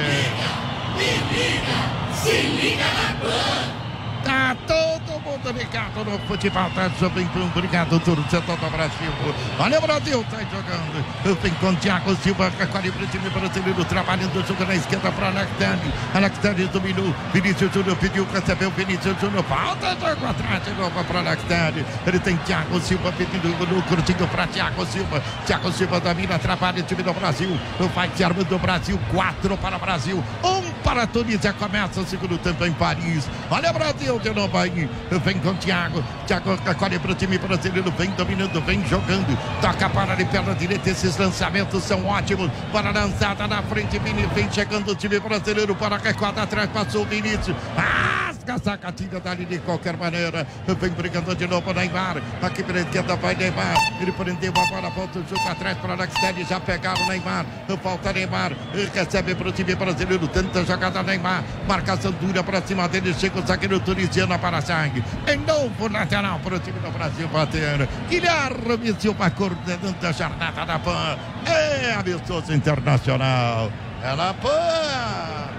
[0.10, 0.50] Liga,
[0.96, 3.80] me liga, se liga na Pan.
[4.24, 5.09] Tá todo
[5.40, 9.12] mundo ligado no futebol, tá jovem obrigado, tudo setor do Brasil.
[9.58, 11.42] Olha o Brasil, tá jogando.
[11.42, 15.94] Vem com Thiago Silva, calibre time brasileiro, trabalhando, jogo na esquerda para Alexandre.
[16.14, 21.86] Alexandre dominou, Vinícius Júnior pediu, recebeu Vinícius Júnior, falta, jogo atrás de novo para Alexandre.
[22.06, 25.22] Ele tem Thiago Silva pedindo no curtinho para Thiago Silva.
[25.46, 27.58] Thiago Silva domina, trabalha o time do Brasil.
[27.96, 31.54] Vai se armando do Brasil, quatro para o Brasil, um para a Tunísia.
[31.54, 33.28] Começa o segundo tempo em Paris.
[33.50, 34.90] Olha o Brasil de novo aí.
[35.24, 36.04] Vem com o Thiago.
[36.26, 37.92] Thiago acolhe para o time brasileiro.
[37.92, 39.38] Vem dominando, vem jogando.
[39.62, 40.90] Toca para ali perna direita.
[40.90, 42.50] Esses lançamentos são ótimos.
[42.72, 44.00] Para lançada na frente.
[44.00, 46.70] Vini vem chegando o time brasileiro para a recuada atrás.
[46.72, 47.56] Passou o Vinícius.
[47.78, 48.09] Ah!
[48.50, 50.46] Marca a saca, tira dali de qualquer maneira.
[50.68, 52.22] Vem brigando de novo Neymar.
[52.42, 53.76] Aqui pela esquerda vai Neymar.
[54.02, 56.48] Ele prendeu a bola, volta o jogo atrás para Alex Telles.
[56.48, 57.46] Já pegaram Neymar.
[57.82, 58.54] Falta Neymar.
[58.94, 60.28] Recebe para o time brasileiro.
[60.28, 61.44] Tenta jogada Neymar.
[61.68, 63.14] Marcação dura para cima dele.
[63.14, 65.04] Chega o zagueiro tunisiano para sangue.
[65.28, 67.88] Em novo lateral para o time do Brasil bater.
[68.10, 71.18] Guilherme Silva coordenando a jornada da PAN.
[71.46, 73.72] É amistoso internacional.
[74.02, 75.59] É PAN.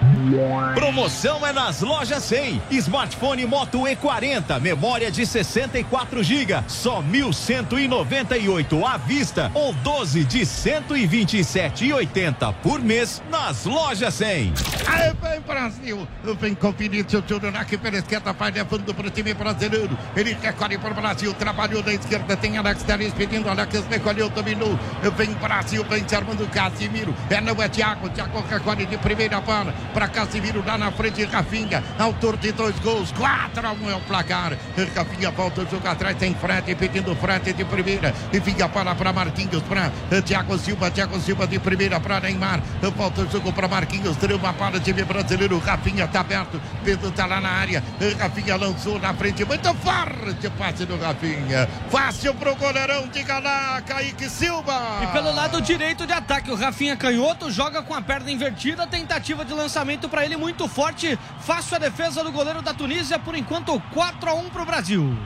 [0.75, 2.61] Promoção é nas lojas 100.
[2.71, 12.55] Smartphone Moto E40, memória de 64 GB, só 1.198 à vista ou 12 de 127,80
[12.63, 14.53] por mês nas lojas 100.
[14.87, 16.07] Aí vem Brasil,
[16.39, 19.97] vem com Vinícius Júnior aqui pela esquerda, vai levando para o time brasileiro.
[20.15, 24.79] Ele recolhe para o Brasil, trabalhou na esquerda, tem Alex Teres pedindo, Alex recolheu, dominou.
[25.17, 27.15] Vem Brasil, vem se armando Casimiro.
[27.31, 31.83] É não é Thiago, Thiago recolhe de primeira bola para Casimiro lá na frente, Rafinha,
[31.99, 34.57] autor de dois gols, 4 a 1 é o placar.
[34.95, 38.15] Rafinha volta o jogo atrás, tem frete, pedindo frete de primeira.
[38.33, 39.91] E fica a bola para Marquinhos, para
[40.23, 42.61] Thiago Silva, Thiago Silva de primeira para Neymar.
[42.97, 45.59] Volta o jogo para Marquinhos, trama a bola, time brasileiro.
[45.59, 47.83] Rafinha está aberto, Pedro está lá na área.
[48.19, 51.69] Rafinha lançou na frente, muito forte passe do Rafinha.
[51.89, 55.01] Fácil pro goleirão, diga lá, Kaique Silva.
[55.03, 59.45] E pelo lado direito de ataque, o Rafinha canhoto joga com a perna invertida, tentativa
[59.45, 61.19] de lançamento para ele muito forte.
[61.41, 65.19] Fácil a defesa do goleiro da Tunísia, por enquanto 4 a 1 para o Brasil.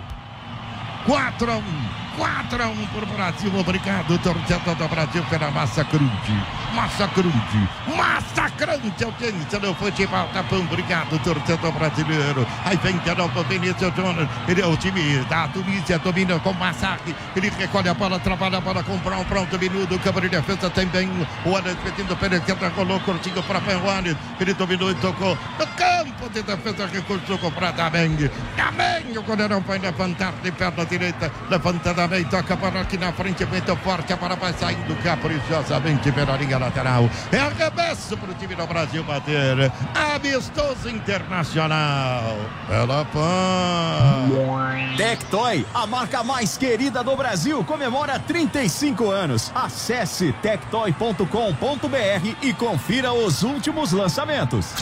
[1.07, 2.04] 4 a 1.
[2.17, 3.53] 4 a 1 para o Brasil.
[3.59, 6.33] Obrigado, torcedor do Brasil, pela massacrante.
[6.75, 7.69] Massacrante.
[7.97, 10.61] Massacrante audiência do futebol Tapão.
[10.61, 12.47] Obrigado, torcedor brasileiro.
[12.65, 14.29] Aí vem de novo Vinícius Júnior.
[14.49, 17.15] Ele é o time da Tunísia, domina com massacre.
[17.37, 19.25] Ele recolhe a bola, trabalha a bola com Brown.
[19.25, 19.99] Pronto, minuto.
[20.01, 21.09] Câmara de defesa também.
[21.45, 24.17] O Anes pedindo pela esquerda, rolou curtinho para Ferroanes.
[24.41, 26.87] Ele dominou e tocou no campo de defesa.
[26.87, 28.31] Recurso para Dameng.
[28.57, 31.31] Dameng, o goleirão vai levantar de perna direita.
[31.49, 33.45] Levanta Dameng, toca para aqui na frente.
[33.47, 37.09] Vento forte, a bola vai saindo caprichosamente pela linha lateral.
[37.33, 39.73] É arremesso para o time do Brasil bater.
[40.15, 42.37] Amistoso internacional.
[42.69, 44.97] Pela PAN.
[44.99, 49.51] Tectoy, a marca mais querida do Brasil, comemora 35 anos.
[49.55, 54.75] Acesse tectoy.com.br e confira os últimos lançamentos.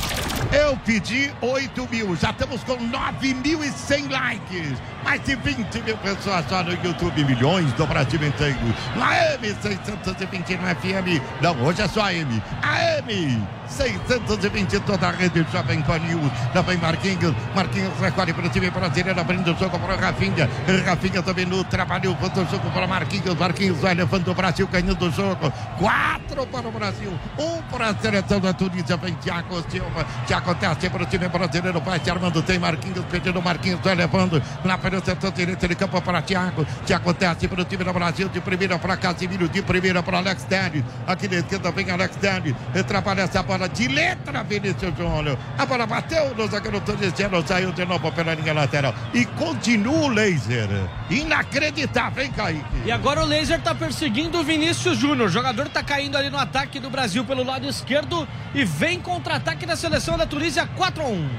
[0.52, 4.74] Eu pedi 8 mil, já estamos com 9.100 likes.
[5.02, 8.58] Mais de 20 mil pessoas só no YouTube, milhões do Brasil inteiro.
[8.94, 11.22] Na M620 no FM.
[11.40, 12.42] Não, hoje é só AM.
[12.62, 13.42] AM
[13.72, 16.30] 620, toda a rede Jovem Pan News.
[16.54, 17.34] Lá vem Marquinhos.
[17.54, 20.48] Marquinhos recolhe para o time brasileiro, abrindo o jogo para o Rafinha.
[20.84, 23.38] Rafinha também no trabalho, volta o jogo para Marquinhos.
[23.38, 25.52] Marquinhos vai levando o Brasil, ganhando o jogo.
[25.78, 28.96] Quatro para o Brasil, um para a seleção da Tunísia.
[28.96, 30.06] Vem Thiago Silva.
[30.26, 32.42] Thiago Teste para o time brasileiro, vai se armando.
[32.42, 36.66] Tem Marquinhos pedindo, Marquinhos vai levando na pelo setor direito de campo para Thiago.
[36.84, 40.44] Thiago Teste para o time do Brasil, de primeira para Casimiro, de primeira para Alex
[40.44, 40.84] Telles.
[41.06, 42.54] Aqui na esquerda vem Alex Telles.
[42.86, 45.38] Trabalha essa bola de letra, Vinícius Júnior.
[45.58, 48.94] A bola bateu no zagueiro tunisiano, saiu de novo pela linha lateral.
[49.12, 50.68] E continua o laser.
[51.10, 52.64] Inacreditável, hein, Kaique?
[52.84, 55.28] E agora o laser tá perseguindo o Vinícius Júnior.
[55.28, 59.66] O jogador tá caindo ali no ataque do Brasil pelo lado esquerdo e vem contra-ataque
[59.66, 61.30] da seleção da Tunísia 4 a 1.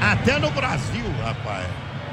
[0.00, 1.66] Até no Brasil, rapaz.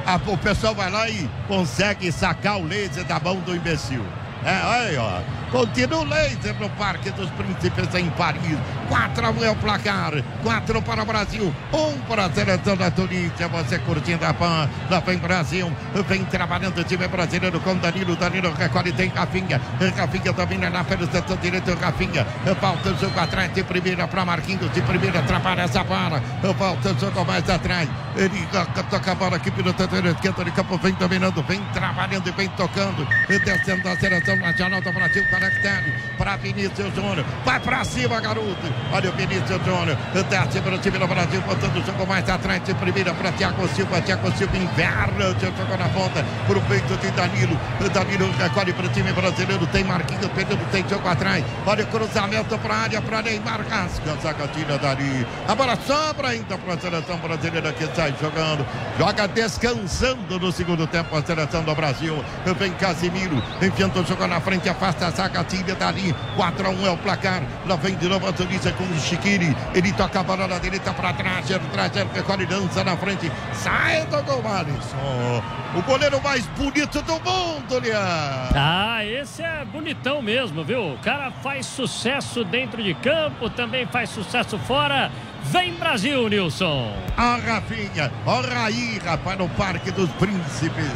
[0.06, 4.04] Ah, o pessoal vai lá e consegue sacar o laser da mão do imbecil.
[4.46, 5.22] É, aí, ó.
[5.54, 8.58] Continua o laser no Parque dos Príncipes em Paris.
[8.89, 10.12] 4 a 1 é o placar.
[10.41, 11.54] 4 para o Brasil.
[11.72, 13.47] 1 para a seleção da Tunísia.
[13.49, 14.68] Você curtindo a PAN.
[14.89, 15.72] Lá vem Brasil.
[16.08, 18.16] Vem trabalhando o time brasileiro com Danilo.
[18.16, 18.91] Danilo recolhe.
[18.93, 19.62] Tem Rafinha.
[19.95, 21.72] Rafinha domina lá pelo setor direito.
[21.80, 22.26] Rafinha.
[22.60, 23.54] Volta o jogo atrás.
[23.54, 24.74] De primeira para Marquinhos.
[24.74, 26.20] De primeira trabalha essa bola.
[26.58, 27.88] Volta o jogo mais atrás.
[28.16, 28.47] Ele
[28.89, 30.80] toca a bola aqui pelo setor esquerdo de campo.
[30.80, 31.43] Vem dominando.
[31.43, 33.08] Vem trabalhando e vem tocando.
[33.28, 35.24] Descendo a seleção nacional do Brasil.
[35.44, 37.26] Conectado para Vinícius Júnior.
[37.44, 38.56] Vai para cima, garoto.
[38.94, 39.98] Olha o Vinícius Júnior.
[40.30, 41.41] Desce para o time do Brasil.
[41.41, 42.64] Botando o jogo mais atrás.
[42.64, 44.00] De primeira para Thiago Silva.
[44.02, 45.26] Thiago Silva inverna.
[45.26, 46.24] O jogo na ponta.
[46.48, 47.60] Para o peito de Danilo.
[47.94, 49.68] Danilo recolhe para o time brasileiro.
[49.68, 50.66] Tem Marquinhos perdendo.
[50.72, 51.44] Tem jogo atrás.
[51.66, 53.02] Olha o cruzamento para a área.
[53.02, 53.68] Para Neymar.
[53.68, 54.16] Rasga.
[54.22, 55.28] Zaga tira dali.
[55.48, 58.66] A bola sobra ainda para a seleção brasileira que sai jogando.
[58.98, 62.24] Joga descansando no segundo tempo a seleção do Brasil.
[62.58, 63.44] Vem Casimiro.
[63.62, 64.70] Enfiando o jogo na frente.
[64.70, 65.44] Afasta a zaga.
[65.44, 66.16] Tira dali.
[66.36, 67.44] 4 a 1 é o placar.
[67.66, 69.56] Lá vem de novo a Tunísia com o Chiquiri.
[69.74, 71.46] Ele toca a bola na direita para trás.
[71.72, 73.32] Trazer recolhe dança na frente.
[73.54, 75.44] Sai do gol, Alisson.
[75.76, 78.50] O goleiro mais bonito do mundo, Lian.
[78.56, 80.94] Ah, esse é bonitão mesmo, viu?
[80.94, 85.12] O cara faz sucesso dentro de campo, também faz sucesso fora.
[85.46, 86.94] Vem Brasil, Nilson.
[87.18, 90.92] A Rafinha, ó Raí, rapaz, no Parque dos Príncipes.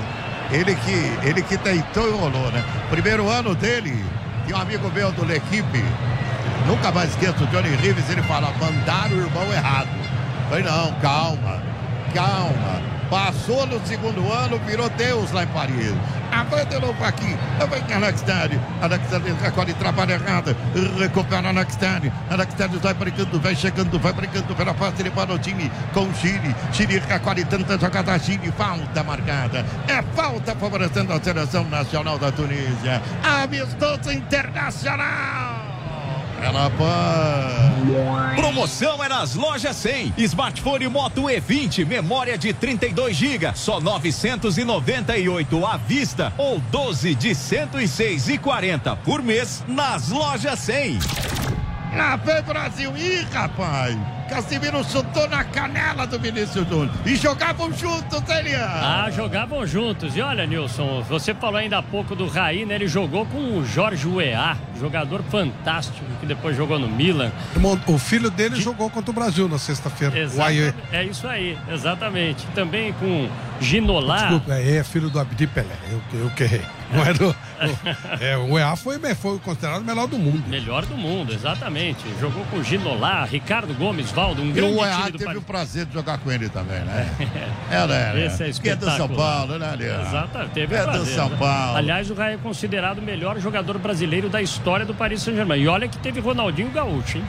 [0.51, 2.63] Ele que, ele que deitou e rolou, né?
[2.89, 4.01] Primeiro ano dele,
[4.47, 5.83] e um amigo meu do L'Equipe,
[6.65, 9.89] nunca mais esqueço, o Johnny Rives, ele fala, mandaram o irmão errado.
[10.49, 11.61] Falei, não, calma,
[12.13, 12.96] calma.
[13.09, 15.93] Passou no segundo ano, virou Deus lá em Paris.
[16.31, 17.37] Avança de novo aqui.
[17.69, 18.59] Vem Alexandre.
[18.81, 20.55] Alexandre recolhe, trabalha errado.
[20.99, 22.11] Recupera Alexandre.
[22.29, 26.53] Alexandre vai brincando, vai chegando, vai brincando pela parte de Balotini com o Chile.
[26.73, 28.51] Chile recolhe tanta jogada Chile.
[28.57, 29.65] Falta marcada.
[29.87, 33.01] É falta favorecendo a seleção nacional da Tunísia.
[33.23, 35.46] Amistoso internacional.
[36.41, 38.35] Ela pode.
[38.35, 40.13] Promoção é nas lojas 100.
[40.17, 48.97] Smartphone Moto E20, memória de 32 GB, só 998 à vista ou 12 de 106,40
[48.97, 50.99] por mês nas lojas 100.
[51.95, 52.95] Lá vem Brasil.
[52.95, 54.16] Ih, rapaz.
[54.27, 56.91] Casimiro chutou na canela do Vinícius Júnior.
[57.05, 58.65] E jogavam juntos, Elian.
[58.65, 60.15] Ah, jogavam juntos.
[60.15, 62.75] E olha, Nilson, você falou ainda há pouco do Raí, né?
[62.75, 67.31] Ele jogou com o Jorge Weah, jogador fantástico, que depois jogou no Milan.
[67.87, 68.61] O filho dele De...
[68.61, 70.17] jogou contra o Brasil na sexta-feira.
[70.17, 70.75] Exatamente.
[70.91, 72.45] É isso aí, exatamente.
[72.53, 74.17] Também com Ginolá.
[74.17, 75.75] Desculpa, é, é filho do Abdi Pelé.
[75.89, 76.61] Eu, eu que errei.
[76.91, 77.35] Não é do,
[78.21, 80.43] é, o EA foi, foi considerado o melhor do mundo.
[80.47, 82.05] Melhor do mundo, exatamente.
[82.19, 85.93] Jogou com Ginolá, Ricardo Gomes, Valdo, um grande E o EA teve o prazer de
[85.93, 87.09] jogar com ele também, né?
[87.69, 88.25] É, né?
[88.25, 90.07] Esse é Que é do São Paulo, né, Leandro?
[90.07, 91.37] Exatamente, teve É o do prazer, São né?
[91.37, 91.77] Paulo.
[91.77, 95.61] Aliás, o Raí é considerado o melhor jogador brasileiro da história do Paris Saint-Germain.
[95.61, 97.23] E olha que teve Ronaldinho Gaúcho, hein?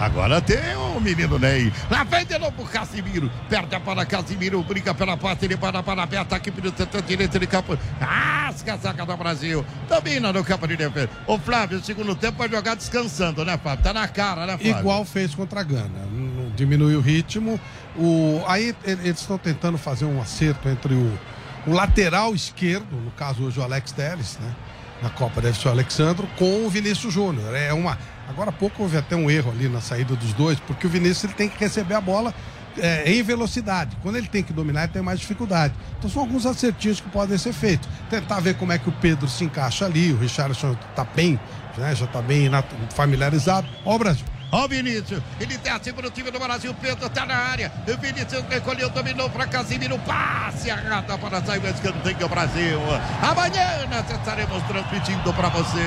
[0.00, 1.72] Agora tem o menino Ney.
[1.90, 3.30] Lá vem de novo o Casimiro.
[3.48, 4.62] Perde a bola, Casimiro.
[4.62, 7.76] Briga pela parte, ele para para a ataque pelo setor direito de campo.
[8.00, 9.64] Rasga a zaga do Brasil.
[9.88, 11.10] Domina no campo de defesa.
[11.26, 13.82] O Flávio, segundo tempo, vai jogar descansando, né, Flávio?
[13.82, 14.78] Tá na cara, né, Flávio?
[14.78, 16.06] Igual fez contra a Gana.
[16.12, 17.60] Não Diminuiu o ritmo.
[17.96, 18.42] O...
[18.46, 21.18] Aí eles estão tentando fazer um acerto entre o,
[21.66, 24.54] o lateral esquerdo, no caso hoje o Alex Telles, né?
[25.02, 27.54] Na Copa deve ser o Alexandro, com o Vinícius Júnior.
[27.54, 27.96] É uma.
[28.28, 31.24] Agora há pouco houve até um erro ali na saída dos dois, porque o Vinícius
[31.24, 32.34] ele tem que receber a bola
[32.76, 33.96] é, em velocidade.
[34.02, 35.74] Quando ele tem que dominar, ele tem mais dificuldade.
[35.98, 37.88] Então são alguns acertinhos que podem ser feitos.
[38.10, 41.40] Tentar ver como é que o Pedro se encaixa ali, o Richardson está bem,
[41.76, 42.50] né, já está bem
[42.94, 43.66] familiarizado.
[43.84, 44.26] Ó Brasil.
[44.50, 48.00] Ó o Vinícius, ele desce para o time do Brasil, Pedro tá na área, o
[48.00, 52.80] Vinícius recolheu, dominou para Casimiro, passe errada para sair o escanteio Brasil.
[53.22, 55.84] Amanhã nós estaremos transmitindo para você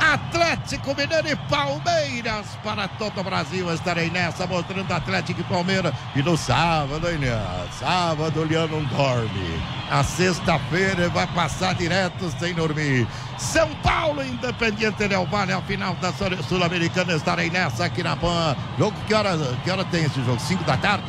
[0.00, 3.72] Atlético Mineiro e Palmeiras para todo o Brasil.
[3.74, 5.92] Estarei nessa mostrando Atlético e Palmeiras.
[6.16, 7.42] E no sábado, hein, Lian?
[7.78, 9.60] Sábado, o Lian não dorme.
[9.90, 13.06] A sexta-feira vai passar direto sem dormir.
[13.38, 17.14] São Paulo, Independiente Del Valle, a final da Sul- Sul-Americana.
[17.14, 18.56] Estarei nessa na PAN.
[18.78, 20.38] Jogo, que hora, que hora tem esse jogo?
[20.40, 21.04] 5 da tarde?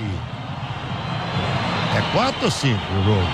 [1.97, 3.27] É 4 ou 5 o jogo?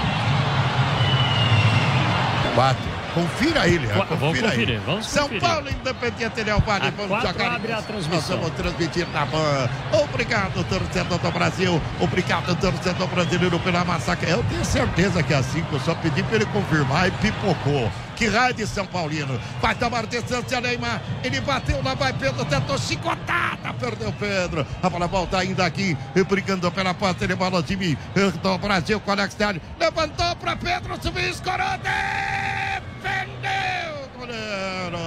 [2.56, 2.96] 4.
[3.16, 4.58] Confira aí, vamos confira aí.
[4.58, 5.42] conferir, vamos São conferir.
[5.42, 6.88] Paulo, Independiente Del Valle.
[6.88, 7.56] A Vamos jogar.
[7.56, 8.38] abre a Nós transmissão.
[8.40, 9.70] vamos transmitir na PAN.
[10.04, 11.82] Obrigado, torcedor do Brasil.
[12.02, 14.30] Obrigado, torcedor brasileiro, pela massacre.
[14.30, 15.76] Eu tenho certeza que é 5.
[15.76, 17.90] Eu só pedi para ele confirmar e pipocou.
[18.16, 19.40] Que raio de São Paulino.
[19.62, 21.02] Vai tomar distância, Neymar.
[21.24, 23.74] Ele bateu lá, vai Pedro, tentou chicotada.
[23.80, 24.66] Perdeu Pedro.
[24.82, 25.98] A bola volta ainda aqui,
[26.28, 27.24] brigando pela parte.
[27.26, 27.98] Ele bola time
[28.42, 29.62] do Brasil com Alex Telles.
[29.80, 31.68] Levantou para Pedro, subiu, escorou.
[33.04, 35.05] Defendeu, goleiro.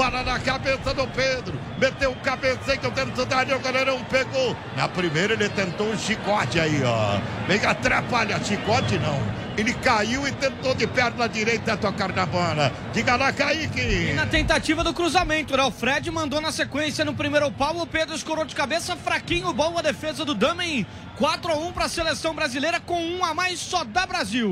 [0.00, 1.60] Bola na cabeça do Pedro.
[1.78, 4.56] Meteu o cabeceio dentro da área, o goleirão pegou.
[4.74, 7.20] Na primeira ele tentou um chicote aí, ó.
[7.46, 9.20] Vem atrapalha, chicote não.
[9.58, 12.72] Ele caiu e tentou de perna direita tocar na bola.
[12.94, 13.78] Diga lá, Kaique.
[13.78, 15.64] E na tentativa do cruzamento, né?
[15.64, 19.76] O Fred mandou na sequência no primeiro pau, o Pedro escorou de cabeça, fraquinho, bom
[19.76, 20.86] a defesa do Damen.
[21.18, 24.50] 4 a 1 para a seleção brasileira com um a mais só da Brasil.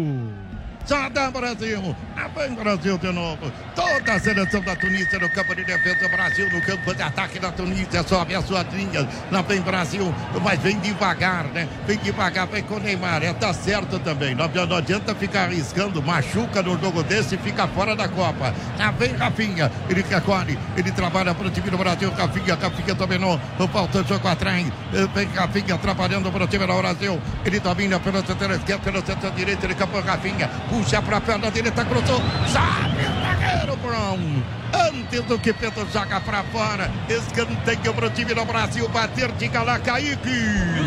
[0.84, 1.94] Só dá Brasil.
[2.16, 3.52] Lá vem Brasil de novo.
[3.74, 6.08] Toda a seleção da Tunísia no campo de defesa.
[6.08, 8.02] Brasil no campo de ataque da Tunísia.
[8.02, 9.06] Sobe as suas linhas.
[9.30, 10.14] Lá vem Brasil.
[10.42, 11.68] Mas vem devagar, né?
[11.86, 12.46] Vem devagar.
[12.46, 13.22] Vem com o Neymar.
[13.22, 14.34] É, tá certo também.
[14.34, 16.02] Não, não adianta ficar arriscando.
[16.02, 18.54] Machuca no jogo desse e fica fora da Copa.
[18.78, 19.70] Lá vem Rafinha.
[19.90, 20.58] Ele recolhe.
[20.74, 22.10] Ele trabalha para o time do Brasil.
[22.12, 22.54] Rafinha.
[22.54, 23.38] Rafinha dominou.
[23.70, 24.66] Falta jogo atrás.
[25.14, 27.20] Vem Rafinha trabalhando para o time do Brasil.
[27.44, 29.64] Ele domina pelo setor esquerdo, pelo setor direito.
[29.64, 30.48] Ele capou Rafinha.
[30.68, 31.84] Puxa para a perna direita.
[31.84, 32.20] Cruzou.
[32.52, 34.42] Sabe o zagueiro Brown.
[34.72, 36.90] Antes do que Pedro joga para fora.
[37.08, 38.88] Escanteio para o time do Brasil.
[38.88, 39.32] Bater.
[39.32, 40.28] Diga lá, Kaique.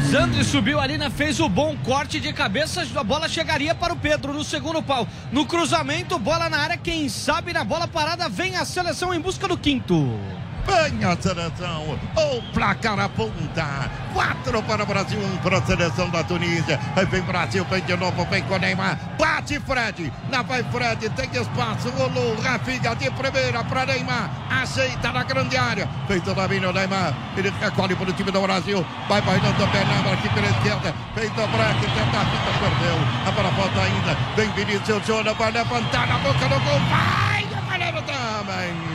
[0.10, 1.10] Zandri subiu ali, né?
[1.10, 2.86] Fez o bom corte de cabeça.
[2.96, 5.08] A bola chegaria para o Pedro no segundo pau.
[5.32, 6.78] No cruzamento, bola na área.
[6.78, 10.20] Quem sabe na bola parada vem a seleção em busca do quinto.
[10.66, 12.00] Vem a seleção.
[12.16, 13.90] O placar aponta.
[14.14, 16.80] Quatro para o Brasil, um para a seleção da Tunísia.
[16.96, 18.98] Aí vem Brasil, vem de novo, vem com Neymar.
[19.18, 20.12] Bate Fred.
[20.32, 21.90] Lá vai Fred, tem espaço.
[21.92, 24.30] Rolou, Rafinha de primeira para Neymar.
[24.62, 25.90] Aceita na grande área.
[26.08, 27.14] Feito o domínio, Neymar.
[27.38, 28.86] Ele recolhe para o time do Brasil.
[29.08, 30.94] Vai bailando o Bernardo aqui pela esquerda.
[31.16, 32.98] Feito o Braque, tenta a fita, perdeu.
[33.28, 34.18] A bola volta ainda.
[34.36, 36.80] Vem Vinícius Júnior, vai levantar na boca do gol.
[36.90, 38.91] Vai, goleiro também.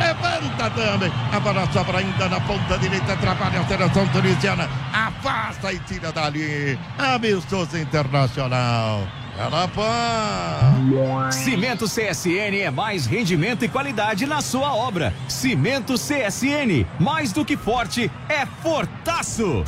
[0.00, 1.12] Levanta também.
[1.32, 3.16] A bola sobra ainda na ponta direita.
[3.16, 4.68] Trabalha a seleção tunisiana.
[4.92, 6.78] Afasta e tira dali.
[6.98, 9.19] Amistoso internacional.
[9.38, 11.30] Ela pã.
[11.30, 15.14] Cimento CSN é mais rendimento e qualidade na sua obra.
[15.28, 19.64] Cimento CSN, mais do que forte, é fortaço.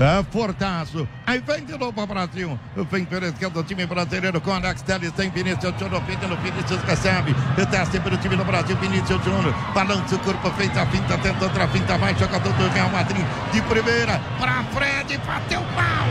[0.00, 1.06] É fortaço.
[1.26, 2.58] Aí vem de novo o Brasil.
[2.90, 5.12] Vem pela esquerda o time brasileiro com Alex Telles.
[5.12, 6.36] Tem Vinícius Júnior pedindo.
[6.36, 7.34] Vinícius recebe.
[7.70, 8.76] Teste pelo time do Brasil.
[8.78, 9.54] Vinícius Júnior.
[9.74, 10.50] Balança o corpo.
[10.52, 11.18] Feita a finta.
[11.18, 11.98] Tenta outra finta.
[11.98, 13.24] Mais jogador do Real Madrid.
[13.52, 14.20] De primeira.
[14.40, 15.18] Pra Fred.
[15.18, 16.08] Bateu mal.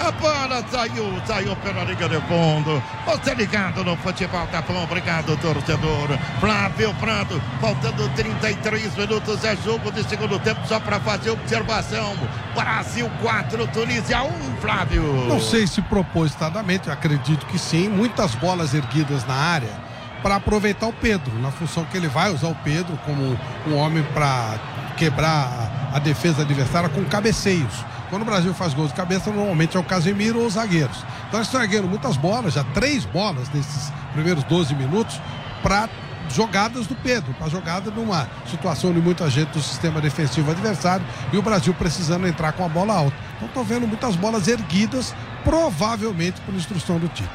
[0.00, 1.12] A bola saiu.
[1.26, 2.82] Saiu pela liga de fundo.
[3.06, 4.82] Você ligado no futebol tá bom.
[4.84, 6.18] Obrigado, torcedor.
[6.40, 7.40] Flávio Prado.
[7.60, 9.44] Faltando 33 minutos.
[9.44, 10.66] É jogo de segundo tempo.
[10.66, 12.16] Só para fazer observação.
[12.54, 15.02] Brasil 4, Tunísia 1, Flávio.
[15.28, 17.88] Não sei se propositadamente, eu acredito que sim.
[17.88, 19.92] Muitas bolas erguidas na área
[20.22, 24.04] para aproveitar o Pedro, na função que ele vai usar o Pedro como um homem
[24.14, 24.54] para
[24.96, 27.84] quebrar a defesa adversária com cabeceios.
[28.12, 31.02] Quando o Brasil faz gols de cabeça, normalmente é o Casemiro ou os zagueiros.
[31.28, 35.18] Então eles erguendo muitas bolas, já três bolas nesses primeiros 12 minutos,
[35.62, 35.88] para
[36.28, 41.38] jogadas do Pedro, para jogada numa situação de muita gente do sistema defensivo adversário e
[41.38, 43.16] o Brasil precisando entrar com a bola alta.
[43.36, 47.30] Então estou vendo muitas bolas erguidas, provavelmente por instrução do Tite.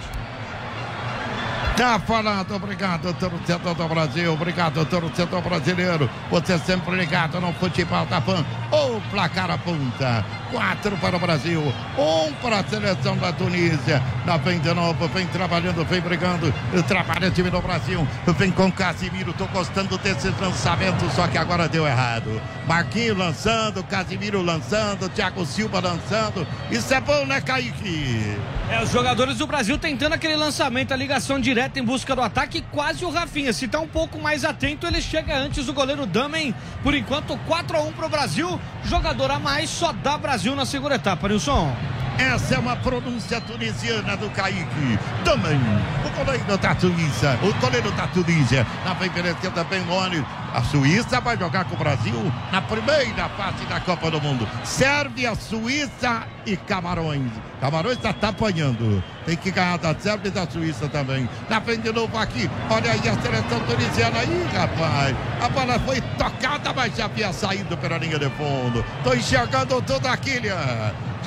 [1.77, 6.09] Tá falado, obrigado, torcedor do Brasil, obrigado, torcedor brasileiro.
[6.31, 8.43] Você sempre ligado no futebol da PAN.
[8.71, 10.25] O placar aponta.
[10.51, 11.61] Quatro para o Brasil,
[11.97, 14.01] um para a seleção da Tunísia.
[14.25, 16.53] Na vem de novo, vem trabalhando, vem brigando.
[16.87, 18.05] Trabalha o time do Brasil.
[18.37, 19.33] Vem com Casimiro.
[19.33, 22.41] Tô gostando desses lançamentos, só que agora deu errado.
[22.65, 26.45] Marquinho lançando, Casimiro lançando, Thiago Silva lançando.
[26.69, 28.37] Isso é bom, né, Kaique?
[28.69, 32.61] É, os jogadores do Brasil tentando aquele lançamento, a ligação direta em busca do ataque,
[32.71, 33.53] quase o Rafinha.
[33.53, 36.53] Se tá um pouco mais atento, ele chega antes do goleiro Damen.
[36.83, 38.56] Por enquanto, 4 a 1 pro Brasil.
[38.83, 41.75] Jogador a mais, só dá Brasil na segunda etapa, Nilson.
[42.17, 44.99] Essa é uma pronúncia tunisiana do Kaique.
[45.23, 45.59] Também
[46.03, 47.37] o goleiro da Tunísia.
[47.43, 48.65] O goleiro da Tunísia.
[48.83, 50.25] Na pela esquerda, bem longe.
[50.53, 54.47] A Suíça vai jogar com o Brasil na primeira fase da Copa do Mundo.
[54.63, 57.31] Sérvia, Suíça e Camarões.
[57.61, 59.03] Camarões está tá apanhando.
[59.25, 61.29] Tem que ganhar da Sérvia e da Suíça também.
[61.49, 62.49] Na frente de novo aqui.
[62.69, 65.15] Olha aí a seleção tunisiana aí, rapaz.
[65.41, 68.83] A bola foi tocada, mas já havia saído pela linha de fundo.
[69.03, 70.41] Tô enxergando tudo aqui,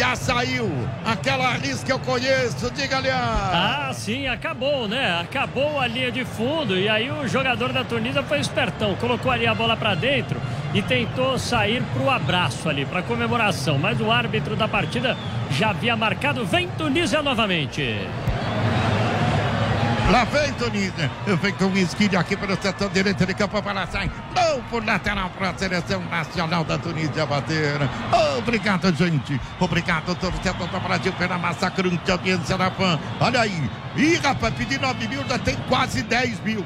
[0.00, 0.66] já saiu
[1.04, 3.10] aquela risca que eu conheço, diga ali.
[3.10, 5.20] Ah, sim, acabou, né?
[5.20, 9.46] Acabou a linha de fundo e aí o jogador da Tunísia foi espertão, colocou ali
[9.46, 10.40] a bola para dentro
[10.72, 15.18] e tentou sair pro abraço ali, para comemoração, mas o árbitro da partida
[15.50, 17.94] já havia marcado, vem Tunísia novamente.
[20.10, 21.08] Lá vem Tunísia.
[21.40, 24.10] Vem com o esquilho aqui pelo setor direito de campo para sai.
[24.34, 27.78] Não por lateral para a seleção nacional da Tunísia bater.
[28.36, 29.40] Obrigado, gente.
[29.60, 32.98] Obrigado, torcedor do Brasil, pela massacrante audiência da PAN.
[33.20, 33.70] Olha aí.
[33.96, 36.64] Ih, rapaz, pedir 9 mil, já tem quase 10 mil.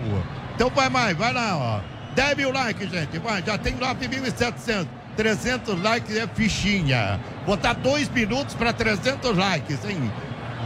[0.54, 1.80] Então vai mais, vai lá, ó.
[2.14, 3.18] 10 mil likes, gente.
[3.18, 4.86] Vai, já tem 9.700.
[5.16, 7.20] 300 likes é fichinha.
[7.46, 10.10] Botar dois minutos para 300 likes, hein?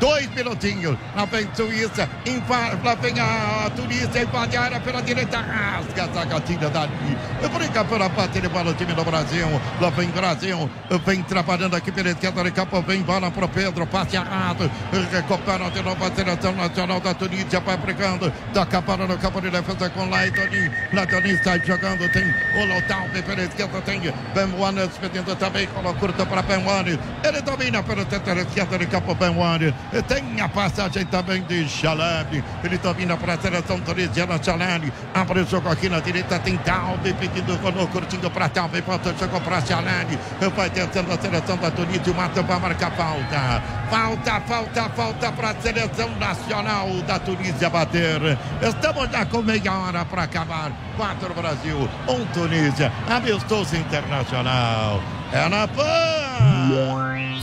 [0.01, 0.96] Dois minutinhos.
[1.16, 2.09] Lá vem Suíça.
[2.84, 4.22] Lá vem a Tunísia.
[4.22, 5.38] Invade a área pela direita.
[5.38, 7.18] Rasga essa gatinha dali.
[7.53, 9.49] Brinca pela parte de bola o time do Brasil.
[9.80, 10.70] Lá vem Brasil.
[11.05, 12.80] Vem trabalhando aqui pela esquerda de campo.
[12.82, 13.86] Vem bola pro Pedro.
[13.86, 14.70] Passe errado.
[15.11, 17.61] Recupera de novo a seleção nacional da Tunísia.
[17.61, 18.32] Vai brigando.
[18.55, 20.70] Toca para no campo de defesa com Laitoni.
[20.92, 22.09] Laitoni está jogando.
[22.12, 23.80] Tem o Lotalve pela esquerda.
[23.82, 25.66] Tem Ben Wanes pedindo também.
[25.66, 26.99] Colocou curta para Ben Wanes.
[27.24, 29.14] Ele domina pelo setor esquerdo de campo.
[29.16, 29.74] Ben Wanes.
[30.07, 32.45] Tem a passagem também de Chalab.
[32.62, 34.43] Ele domina para a seleção tunisiana.
[34.43, 36.39] Chalab abre o jogo aqui na direita.
[36.39, 38.80] Tem Talbe pedindo o curtinho para Talbe.
[38.82, 40.18] Volta o jogo para Chalab.
[40.55, 42.12] Vai descendo a seleção da Tunísia.
[42.12, 43.62] O Mato vai marcar falta.
[43.91, 48.39] Falta, falta, falta para a seleção nacional da Tunísia bater.
[48.61, 50.70] Estamos já com meia hora para acabar.
[50.97, 52.93] Quatro Brasil, um Tunísia.
[53.09, 55.01] Amistoso internacional.
[55.33, 56.18] É na PAN!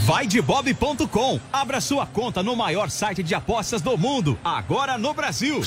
[0.06, 1.40] Vai de bob.com.
[1.52, 4.38] Abra sua conta no maior site de apostas do mundo.
[4.44, 5.62] Agora no Brasil.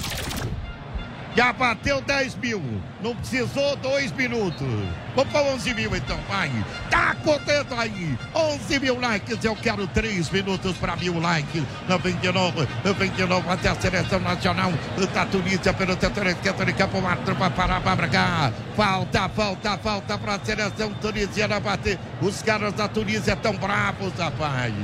[1.39, 2.61] Já bateu 10 mil.
[3.01, 4.67] Não precisou dois minutos.
[5.15, 6.51] Vamos para 11 mil então, vai.
[6.91, 8.19] Tá contento aí.
[8.35, 9.45] 11 mil likes.
[9.45, 11.63] Eu quero 3 minutos para mil likes.
[11.89, 14.73] 99, 99 até a seleção nacional
[15.15, 17.01] da Tunísia pelo setor esquerdo de campo.
[17.01, 18.53] Márcio vai parar para cá.
[18.75, 22.01] Falta, falta, falta para a seleção tunisiana bater.
[22.21, 24.75] Os caras da Tunísia estão bravos, rapaz.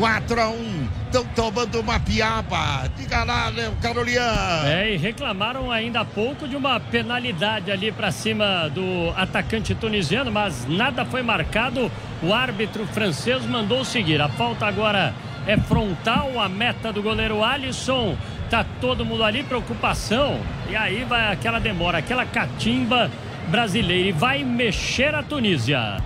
[0.00, 2.88] 4 a 1 estão tomando uma piaba.
[2.96, 4.64] Diga lá, Léo Carolian.
[4.64, 10.32] É, e reclamaram ainda há pouco de uma penalidade ali para cima do atacante tunisiano,
[10.32, 11.92] mas nada foi marcado.
[12.22, 14.22] O árbitro francês mandou seguir.
[14.22, 15.12] A falta agora
[15.46, 18.16] é frontal, a meta do goleiro Alisson.
[18.48, 20.40] Tá todo mundo ali, preocupação.
[20.70, 23.10] E aí vai aquela demora, aquela catimba
[23.48, 24.08] brasileira.
[24.08, 25.98] E vai mexer a Tunísia.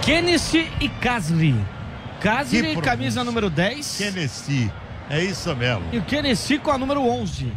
[0.00, 1.54] Kennedy e Casli.
[2.20, 3.96] Casli, camisa número 10.
[3.96, 4.70] Kennedy.
[5.08, 5.84] É isso mesmo.
[5.90, 7.52] E o Kennedy com a número 11.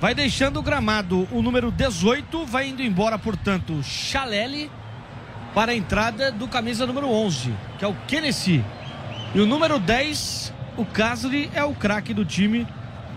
[0.00, 4.70] Vai deixando o gramado o número 18, vai indo embora, portanto, Chalele
[5.54, 8.64] para a entrada do camisa número 11, que é o Kennedy.
[9.34, 12.66] E o número 10, o Casli, é o craque do time.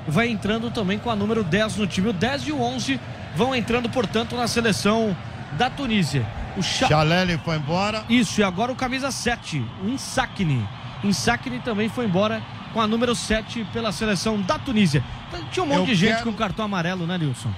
[0.08, 2.10] Vai entrando também com a número 10 no time.
[2.10, 3.00] O 10 e o 11
[3.36, 5.16] vão entrando, portanto, na seleção
[5.58, 6.26] da Tunísia.
[6.58, 6.88] O Cha...
[6.88, 8.04] Chalele foi embora.
[8.10, 10.68] Isso, e agora o camisa 7, o Insacne.
[11.04, 12.41] Insacne também foi embora
[12.74, 15.04] com a número 7 pela seleção da Tunísia.
[15.28, 17.52] Então, tinha um monte Eu de gente quero- com cartão amarelo, né, Nilson?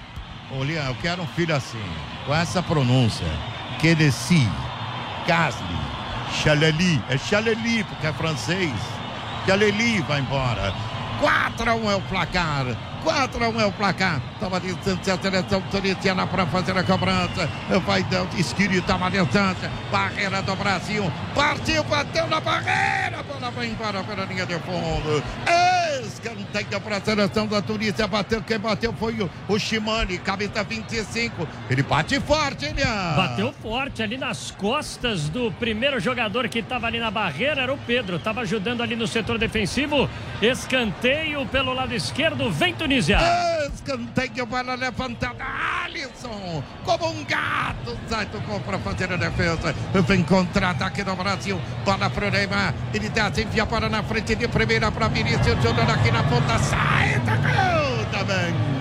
[0.52, 1.82] Ô, Lian, eu quero um filho assim,
[2.26, 3.26] com essa pronúncia.
[3.80, 4.48] Kennedy,
[5.28, 5.64] Casli,
[6.44, 7.02] Chaleli.
[7.10, 8.72] É Chaleli, porque é francês.
[9.46, 10.74] Chaleli vai embora.
[11.20, 12.66] 4 a 1 é o placar.
[13.04, 14.22] 4 a 1 é o placar.
[14.40, 17.50] Toma distância a seleção tunisiana para fazer a cobrança.
[17.86, 19.72] Vai dando esquerda, toma distância.
[19.92, 21.12] Barreira do Brasil.
[21.36, 23.24] Partiu, bateu na barreira.
[23.24, 25.24] Bola vai embora pela linha de fundo.
[26.22, 28.08] Escanteio para a seleção da Tunísia.
[28.08, 31.48] Bateu, quem bateu foi o, o Shimani, camisa 25.
[31.68, 33.16] Ele bate forte, hein, Lian?
[33.16, 37.78] Bateu forte ali nas costas do primeiro jogador que estava ali na barreira, era o
[37.78, 38.18] Pedro.
[38.18, 40.08] Estava ajudando ali no setor defensivo.
[40.40, 43.18] Escanteio pelo lado esquerdo, vem Tunísia.
[43.74, 45.44] Escanteio para levantada.
[45.84, 49.74] Alisson, como um gato, sai do gol para fazer a defesa.
[50.08, 51.60] Vem contra-ataque do Brasil.
[51.84, 52.76] Bola para o Neymar.
[52.94, 56.60] Ele desce, envia para na frente de primeira para Vinícius Júnior aqui na ponta.
[56.60, 58.81] Sai gol também.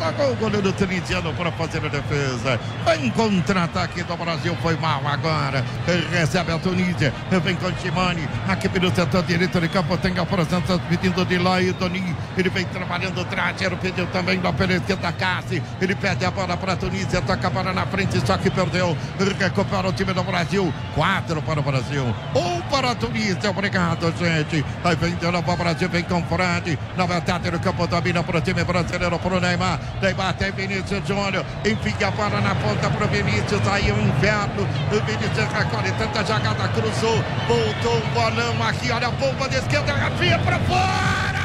[0.00, 2.60] Do gol, o goleiro tunisiano para fazer a defesa.
[2.86, 5.64] Vem contra-ataque do Brasil, foi mal agora.
[6.10, 7.12] Recebe a Tunísia,
[7.42, 8.26] vem com Chimani.
[8.48, 12.16] Aqui pelo setor direito de campo tem a presença pedindo de lá e Doni.
[12.36, 15.62] Ele vem trabalhando traseiro, pediu também lá pela esquerda Cassi.
[15.80, 18.96] Ele pede a bola para a Tunísia, toca a bola na frente, só que perdeu.
[19.38, 20.72] Recupera o time do Brasil.
[20.94, 22.04] Quatro para o Brasil,
[22.34, 23.50] um para a Tunísia.
[23.50, 24.64] Obrigado, gente.
[24.84, 26.78] Aí vem de novo o Brasil, vem com Fred.
[26.96, 29.69] Na metade do campo, domina para o time brasileiro, para o Neymar.
[30.00, 31.44] Neymar tem Vinícius Júnior.
[31.64, 33.66] Enfia a bola na ponta para Vinícius.
[33.68, 34.62] Aí o inverno.
[34.90, 37.22] O Vinícius recolhe tanta jogada, cruzou.
[37.46, 38.90] Voltou o bolão aqui.
[38.90, 41.40] Olha a bomba de esquerda, Rafinha para fora.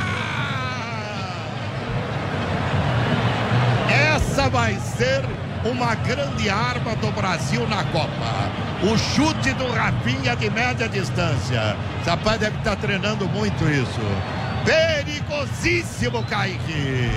[4.16, 5.24] Essa vai ser
[5.66, 8.52] uma grande arma do Brasil na Copa.
[8.84, 11.76] O chute do Rafinha de média distância.
[12.02, 14.02] Esse rapaz deve estar treinando muito isso.
[14.66, 17.10] Perigosíssimo, Kaique.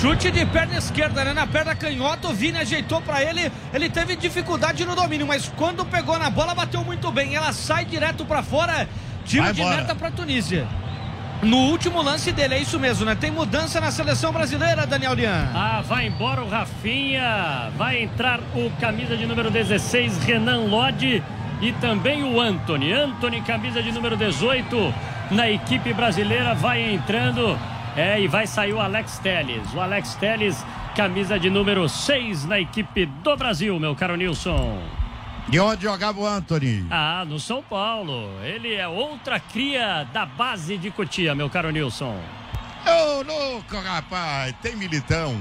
[0.00, 1.34] Chute de perna esquerda, né?
[1.34, 3.52] Na perna canhota, o Vini ajeitou pra ele.
[3.72, 7.34] Ele teve dificuldade no domínio, mas quando pegou na bola, bateu muito bem.
[7.34, 8.88] Ela sai direto pra fora.
[9.24, 10.66] Tiro de meta pra Tunísia.
[11.42, 13.14] No último lance dele, é isso mesmo, né?
[13.14, 15.50] Tem mudança na seleção brasileira, Daniel Lian.
[15.54, 17.70] Ah, vai embora o Rafinha.
[17.76, 21.22] Vai entrar o camisa de número 16, Renan Lodge.
[21.60, 22.92] E também o Anthony.
[22.92, 24.94] Anthony, camisa de número 18,
[25.30, 27.58] na equipe brasileira, vai entrando.
[27.96, 29.72] É, e vai sair o Alex Telles.
[29.72, 30.64] O Alex Telles,
[30.96, 34.82] camisa de número 6 na equipe do Brasil, meu caro Nilson.
[35.48, 36.86] De onde jogava o Anthony?
[36.90, 38.30] Ah, no São Paulo.
[38.42, 42.18] Ele é outra cria da base de Cotia, meu caro Nilson.
[42.86, 44.54] Ô, louco, rapaz.
[44.60, 45.36] Tem Militão,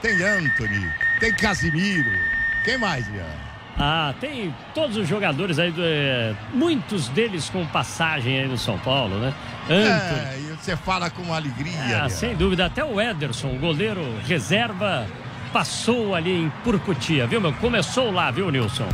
[0.00, 2.10] tem Anthony, tem Casimiro.
[2.64, 3.39] Quem mais, Ian?
[3.82, 8.78] Ah, tem todos os jogadores aí, do, é, muitos deles com passagem aí no São
[8.78, 9.32] Paulo, né?
[9.64, 10.20] Anthony.
[10.20, 12.04] É, e você fala com alegria.
[12.04, 15.06] Ah, sem dúvida, até o Ederson, goleiro reserva,
[15.50, 17.54] passou ali em Purcutia, viu, meu?
[17.54, 18.88] Começou lá, viu, Nilson?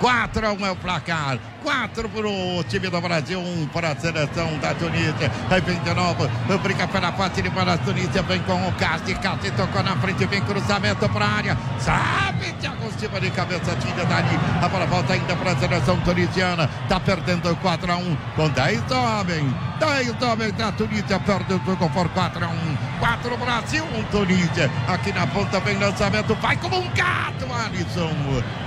[0.00, 1.38] 4 a 1 é o placar.
[1.66, 5.32] Quatro para o time do Brasil, um para a seleção da Tunísia.
[5.50, 6.28] Aí vem de novo,
[6.62, 10.24] briga pela parte de para a Tunísia, vem com o Casti, Casti tocou na frente,
[10.26, 15.14] vem cruzamento para a área, sabe, Thiago Silva de cabeça, tira dali, a bola volta
[15.14, 20.52] ainda para a seleção tunisiana, tá perdendo 4 a 1 com 10 homens, 10 homens
[20.52, 25.26] da Tunísia, perde o jogo por 4 a 1 4 Brasil, 1 Tunísia, aqui na
[25.26, 28.12] ponta vem lançamento, vai como um gato, Alisson,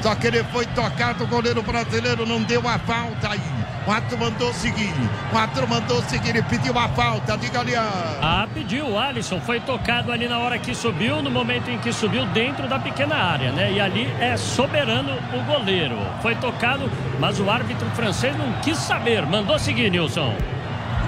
[0.02, 3.40] só que ele foi tocado, o goleiro brasileiro não deu a falta aí.
[3.86, 4.94] Quatro mandou seguir.
[5.30, 7.38] Quatro mandou seguir e pediu a falta.
[7.38, 7.76] Diga ali.
[7.76, 8.98] Ah, pediu.
[8.98, 12.80] Alisson foi tocado ali na hora que subiu, no momento em que subiu dentro da
[12.80, 13.72] pequena área, né?
[13.72, 15.98] E ali é soberano o goleiro.
[16.24, 19.24] Foi tocado, mas o árbitro francês não quis saber.
[19.24, 20.59] Mandou seguir, Nilson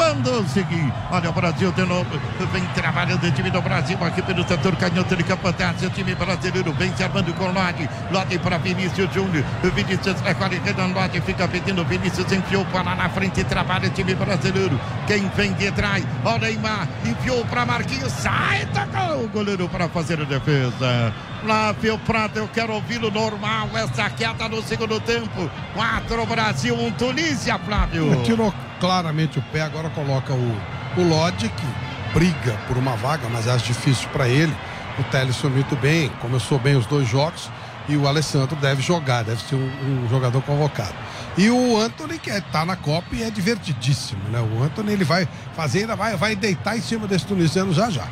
[0.02, 0.91] mandou seguir.
[1.12, 2.10] Olha o Brasil de novo.
[2.52, 5.88] Vem trabalhando o time do Brasil aqui pelo setor canhoto de Campotácio.
[5.88, 7.88] O time brasileiro vem se armando com Lodi.
[8.12, 9.45] Lodi para Vinícius Júnior.
[9.76, 11.22] Vinícius recolhe Renan Lodi.
[11.22, 11.86] Fica pedindo.
[11.86, 13.43] Vinícius enfiou para na frente.
[13.43, 14.80] Trabalha o time brasileiro.
[15.08, 16.04] Quem vem de trás?
[16.26, 18.12] O Neymar enfiou para Marquinhos.
[18.12, 21.14] Sai, tocou o goleiro para fazer a defesa.
[21.41, 23.70] Flávio Prado, eu quero ouvi-lo normal.
[23.76, 25.49] Essa queda no segundo tempo.
[25.74, 28.22] Quatro Brasil, um Tunísia, Flávio.
[28.24, 30.57] Tirou claramente o pé, agora coloca o,
[30.97, 34.53] o Lodge, que briga por uma vaga, mas acho difícil para ele.
[34.99, 37.49] O Teles foi muito bem, começou bem os dois jogos
[37.88, 40.93] e o Alessandro deve jogar, deve ser um, um jogador convocado.
[41.38, 44.39] E o Anthony, que está é, na Copa e é divertidíssimo, né?
[44.41, 48.07] O Anthony ele vai fazer, ainda vai, vai deitar em cima desse tunisiano já já.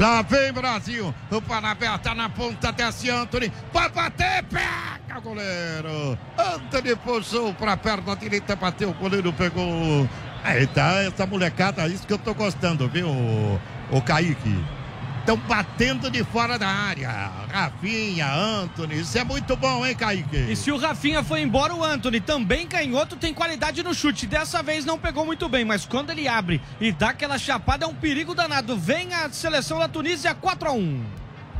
[0.00, 1.14] Lá vem Brasil.
[1.30, 3.52] O Panabé tá na ponta desse Anthony.
[3.70, 6.18] Vai bater, pega goleiro.
[6.38, 8.88] Anthony puxou pra perna direita, bateu.
[8.88, 10.08] O goleiro pegou.
[10.42, 14.64] Aí tá essa molecada, isso que eu tô gostando, viu, o Kaique?
[15.30, 17.08] Estão batendo de fora da área.
[17.52, 20.50] Rafinha, Anthony, isso é muito bom, hein, Kaique?
[20.50, 24.26] E se o Rafinha foi embora, o Anthony também canhoto tem qualidade no chute.
[24.26, 27.88] Dessa vez não pegou muito bem, mas quando ele abre e dá aquela chapada é
[27.88, 28.76] um perigo danado.
[28.76, 31.04] Vem a seleção da Tunísia 4 a 1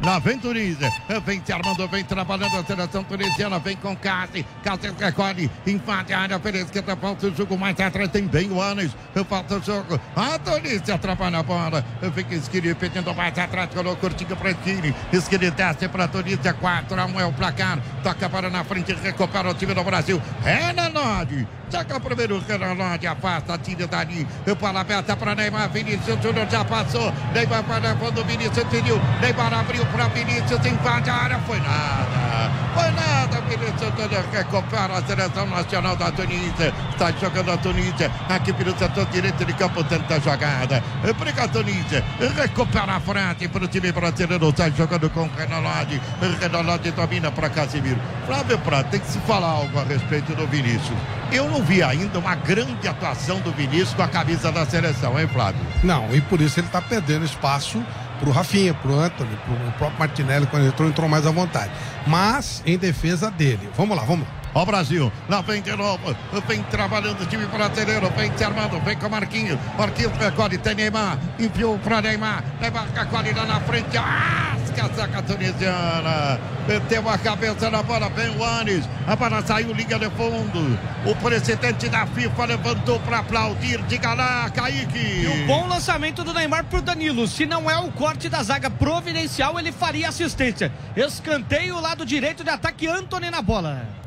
[0.03, 0.90] Lá vem Tunísia.
[1.26, 3.59] Vem se armando, vem trabalhando a seleção tunisiana.
[3.59, 4.44] Vem com Cássio.
[4.64, 5.51] Cássio recolhe.
[5.66, 6.96] Invade a área pela esquerda.
[6.96, 8.09] Falta o jogo mais atrás.
[8.09, 8.96] Tem bem o Anes.
[9.28, 10.01] Falta o jogo.
[10.16, 11.84] A Tunísia atrapalha a bola.
[12.14, 13.68] Fica Esquiri pedindo mais atrás.
[13.74, 14.94] Colocou curtinho para Esquiri.
[15.12, 16.55] Esquiri desce para Tunísia.
[16.55, 17.78] 4 a 1 é o placar.
[18.03, 18.94] Toca para na frente.
[18.94, 20.20] Recupera o time do Brasil.
[20.46, 21.46] É na Nodi.
[21.70, 24.26] Toca o primeiro Renaldi, afasta, tira dali.
[24.59, 25.70] Bola aberta para Neymar.
[25.70, 27.12] Vinícius Júnior já passou.
[27.32, 29.01] Neymar para o Vinícius pediu.
[29.20, 31.38] Neymar abriu para Vinícius, invade a área.
[31.41, 32.51] Foi nada.
[32.74, 33.41] Foi nada.
[33.43, 36.72] Vinícius Júnior recupera a seleção nacional da Tunísia.
[36.91, 38.11] Está jogando a Tunísia.
[38.28, 40.82] Aqui pelo setor direito de campo, tenta a jogada.
[41.18, 42.05] Briga a Tunísia.
[42.36, 44.49] Recupera a frente para o time brasileiro.
[44.49, 46.01] Está jogando com o Renaldi.
[46.41, 48.01] Renaldi domina para Casimiro.
[48.26, 50.99] Flávio Prato, tem que se falar algo a respeito do Vinícius.
[51.32, 55.28] Eu não vi ainda uma grande atuação do Vinícius com a camisa da seleção, hein,
[55.28, 55.61] Flávio?
[55.82, 57.84] Não, e por isso ele está perdendo espaço
[58.20, 61.72] pro Rafinha, pro Anthony, pro próprio Martinelli, quando ele entrou, entrou mais à vontade.
[62.06, 63.68] Mas em defesa dele.
[63.76, 64.40] Vamos lá, vamos lá.
[64.52, 66.16] Ó Brasil, lá vem de novo,
[66.48, 71.18] vem trabalhando o time brasileiro, vem se armando, vem com Marquinhos, Marquinhos recolhe, tem Neymar,
[71.38, 77.70] enviou para Neymar, Neymar recolhe lá na frente, asca a zaga tunisiana, meteu a cabeça
[77.70, 82.45] na bola, vem o Anis, a bola saiu, liga de fundo, o presidente da FIFA
[82.47, 84.99] levantou para aplaudir, diga lá, Kaique.
[84.99, 88.70] E o bom lançamento do Neymar pro Danilo, se não é o corte da zaga
[88.70, 93.99] providencial, ele faria assistência, escanteio, lado direito de ataque, Antony na bola.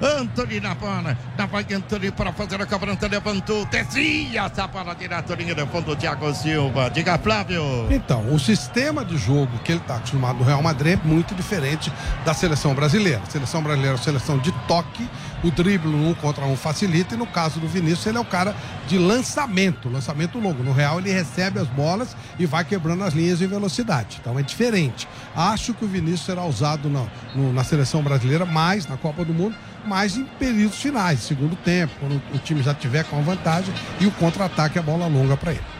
[0.00, 1.16] Antony na bola.
[1.38, 3.08] Na vai Antony para fazer a cobrança.
[3.08, 3.64] Levantou.
[3.66, 5.96] Descia essa bola direto linha de fundo.
[5.96, 6.90] Thiago Silva.
[6.90, 7.62] Diga, Flávio.
[7.90, 11.90] Então, o sistema de jogo que ele está acostumado no Real Madrid é muito diferente
[12.24, 13.22] da seleção brasileira.
[13.26, 15.08] A seleção brasileira é uma seleção de toque.
[15.42, 17.14] O drible um contra um facilita.
[17.14, 18.54] E no caso do Vinícius, ele é o cara
[18.86, 19.88] de lançamento.
[19.88, 20.62] Lançamento longo.
[20.62, 24.18] No Real, ele recebe as bolas e vai quebrando as linhas em velocidade.
[24.20, 25.08] Então é diferente.
[25.34, 29.32] Acho que o Vinícius será usado na, no, na seleção brasileira mais na Copa do
[29.32, 29.54] Mundo
[29.86, 34.06] mas em períodos finais, segundo tempo, quando o time já tiver com a vantagem e
[34.06, 35.76] o contra-ataque, a bola longa para ele.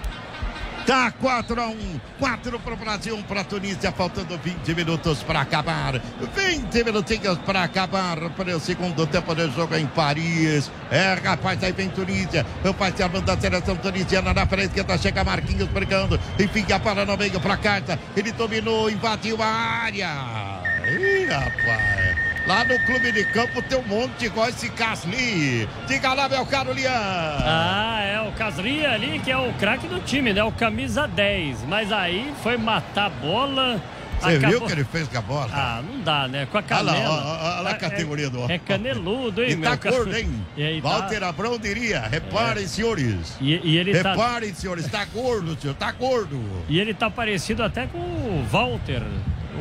[0.87, 5.21] Tá 4 a 1 4 para o Brasil, 1 para a Tunísia, faltando 20 minutos
[5.21, 6.01] para acabar.
[6.33, 10.71] 20 minutinhos para acabar para o segundo tempo do jogo em Paris.
[10.89, 12.47] É, rapaz, aí vem Tunísia.
[12.65, 16.21] O parceiro da seleção tunisiana na frente, que tá chega Marquinhos brigando.
[16.39, 17.99] Enfim, a bola no meio para carta.
[18.17, 20.63] Ele dominou, invadiu a área.
[20.87, 22.26] Ih, rapaz.
[22.47, 25.69] Lá no clube de campo tem um monte igual esse Casli.
[25.89, 26.91] Diga lá, meu caro Lian.
[26.93, 30.45] Ah, é o Casli ali que é o craque do time, né?
[30.45, 31.65] O camisa 10.
[31.67, 33.83] Mas aí foi matar a bola
[34.21, 35.51] Você Acabou- viu o que ele fez com a bola?
[35.53, 36.47] Ah, não dá, né?
[36.51, 37.11] Com a Olha lá, canela.
[37.15, 39.95] ó, ó, olha lá a É- categoria do É caneludo, hein, E tá meu cara?
[39.97, 40.47] gordo, hein?
[40.57, 43.37] E aí tá- Walter Abrão diria, reparem, senhores.
[43.41, 46.41] E, e ele tá, Reparem, senhores, tá gordo, senhor, tá gordo.
[46.69, 49.03] e ele tá parecido até com o Walter.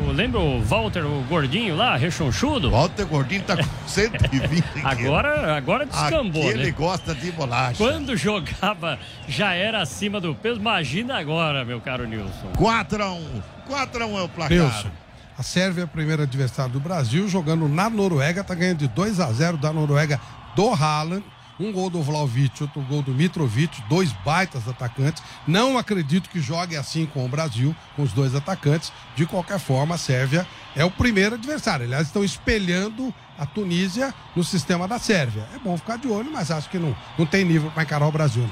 [0.08, 2.70] O- lembra o Walter, o gordinho lá, rechonchudo?
[2.72, 4.86] Walter Gordinho tá com 120 quilos.
[4.86, 6.72] Agora, agora descambou, Aquele né?
[6.72, 7.78] gosta de bolacha.
[7.78, 12.52] Quando jogava já era acima do peso, imagina agora, meu caro Nilson.
[12.58, 13.42] 4x1.
[13.70, 14.58] 4x1 é o placar.
[14.58, 14.90] Nilson,
[15.38, 19.20] a Sérvia é o primeiro adversário do Brasil, jogando na Noruega, tá ganhando de 2
[19.20, 20.20] a 0 da Noruega
[20.56, 21.24] do Haaland.
[21.60, 25.24] Um gol do Vlaovic, outro gol do Mitrovic, dois baitas atacantes.
[25.48, 28.92] Não acredito que jogue assim com o Brasil, com os dois atacantes.
[29.16, 30.46] De qualquer forma, a Sérvia
[30.76, 31.86] é o primeiro adversário.
[31.86, 35.48] Aliás, estão espelhando a Tunísia no sistema da Sérvia.
[35.54, 38.12] É bom ficar de olho, mas acho que não, não tem nível para encarar o
[38.12, 38.50] Brasil.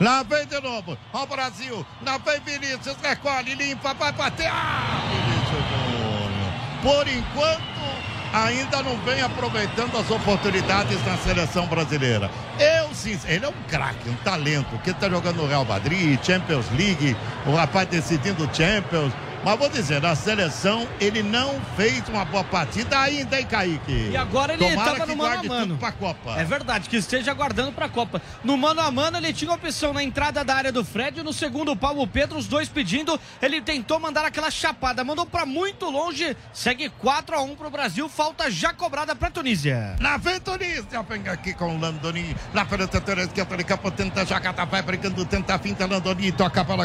[0.00, 0.96] Lá vem de novo.
[1.12, 1.86] Ó o Brasil.
[2.02, 2.96] Lá vem Vinícius.
[3.02, 4.46] Recolhe, limpa, vai bater.
[4.46, 5.86] Ah, Vinícius.
[6.82, 7.75] Por enquanto,
[8.44, 12.30] ainda não vem aproveitando as oportunidades na seleção brasileira.
[12.58, 16.66] Eu, sim, ele é um craque, um talento, que está jogando no Real Madrid, Champions
[16.76, 17.16] League,
[17.46, 19.12] o rapaz decidindo Champions.
[19.46, 24.08] Mas vou dizer, na seleção ele não fez uma boa partida ainda, hein, Kaique?
[24.10, 25.76] E agora ele estava no mano a mano.
[25.76, 26.34] pra Copa.
[26.36, 28.20] É verdade, que esteja aguardando pra Copa.
[28.42, 31.76] No mano a mano, ele tinha opção na entrada da área do Fred, no segundo
[31.76, 33.20] pau o Pedro, os dois pedindo.
[33.40, 36.36] Ele tentou mandar aquela chapada, mandou pra muito longe.
[36.52, 39.94] Segue 4 a 1 pro Brasil, falta já cobrada pra Tunísia.
[40.00, 42.36] Na vem Tunísia, vem aqui com o Landoni.
[42.52, 46.32] Lá pelo setor esquerdo, ele campo, tenta jogar, tá vai brigando, tenta a finta, Landoni,
[46.32, 46.84] toca a bola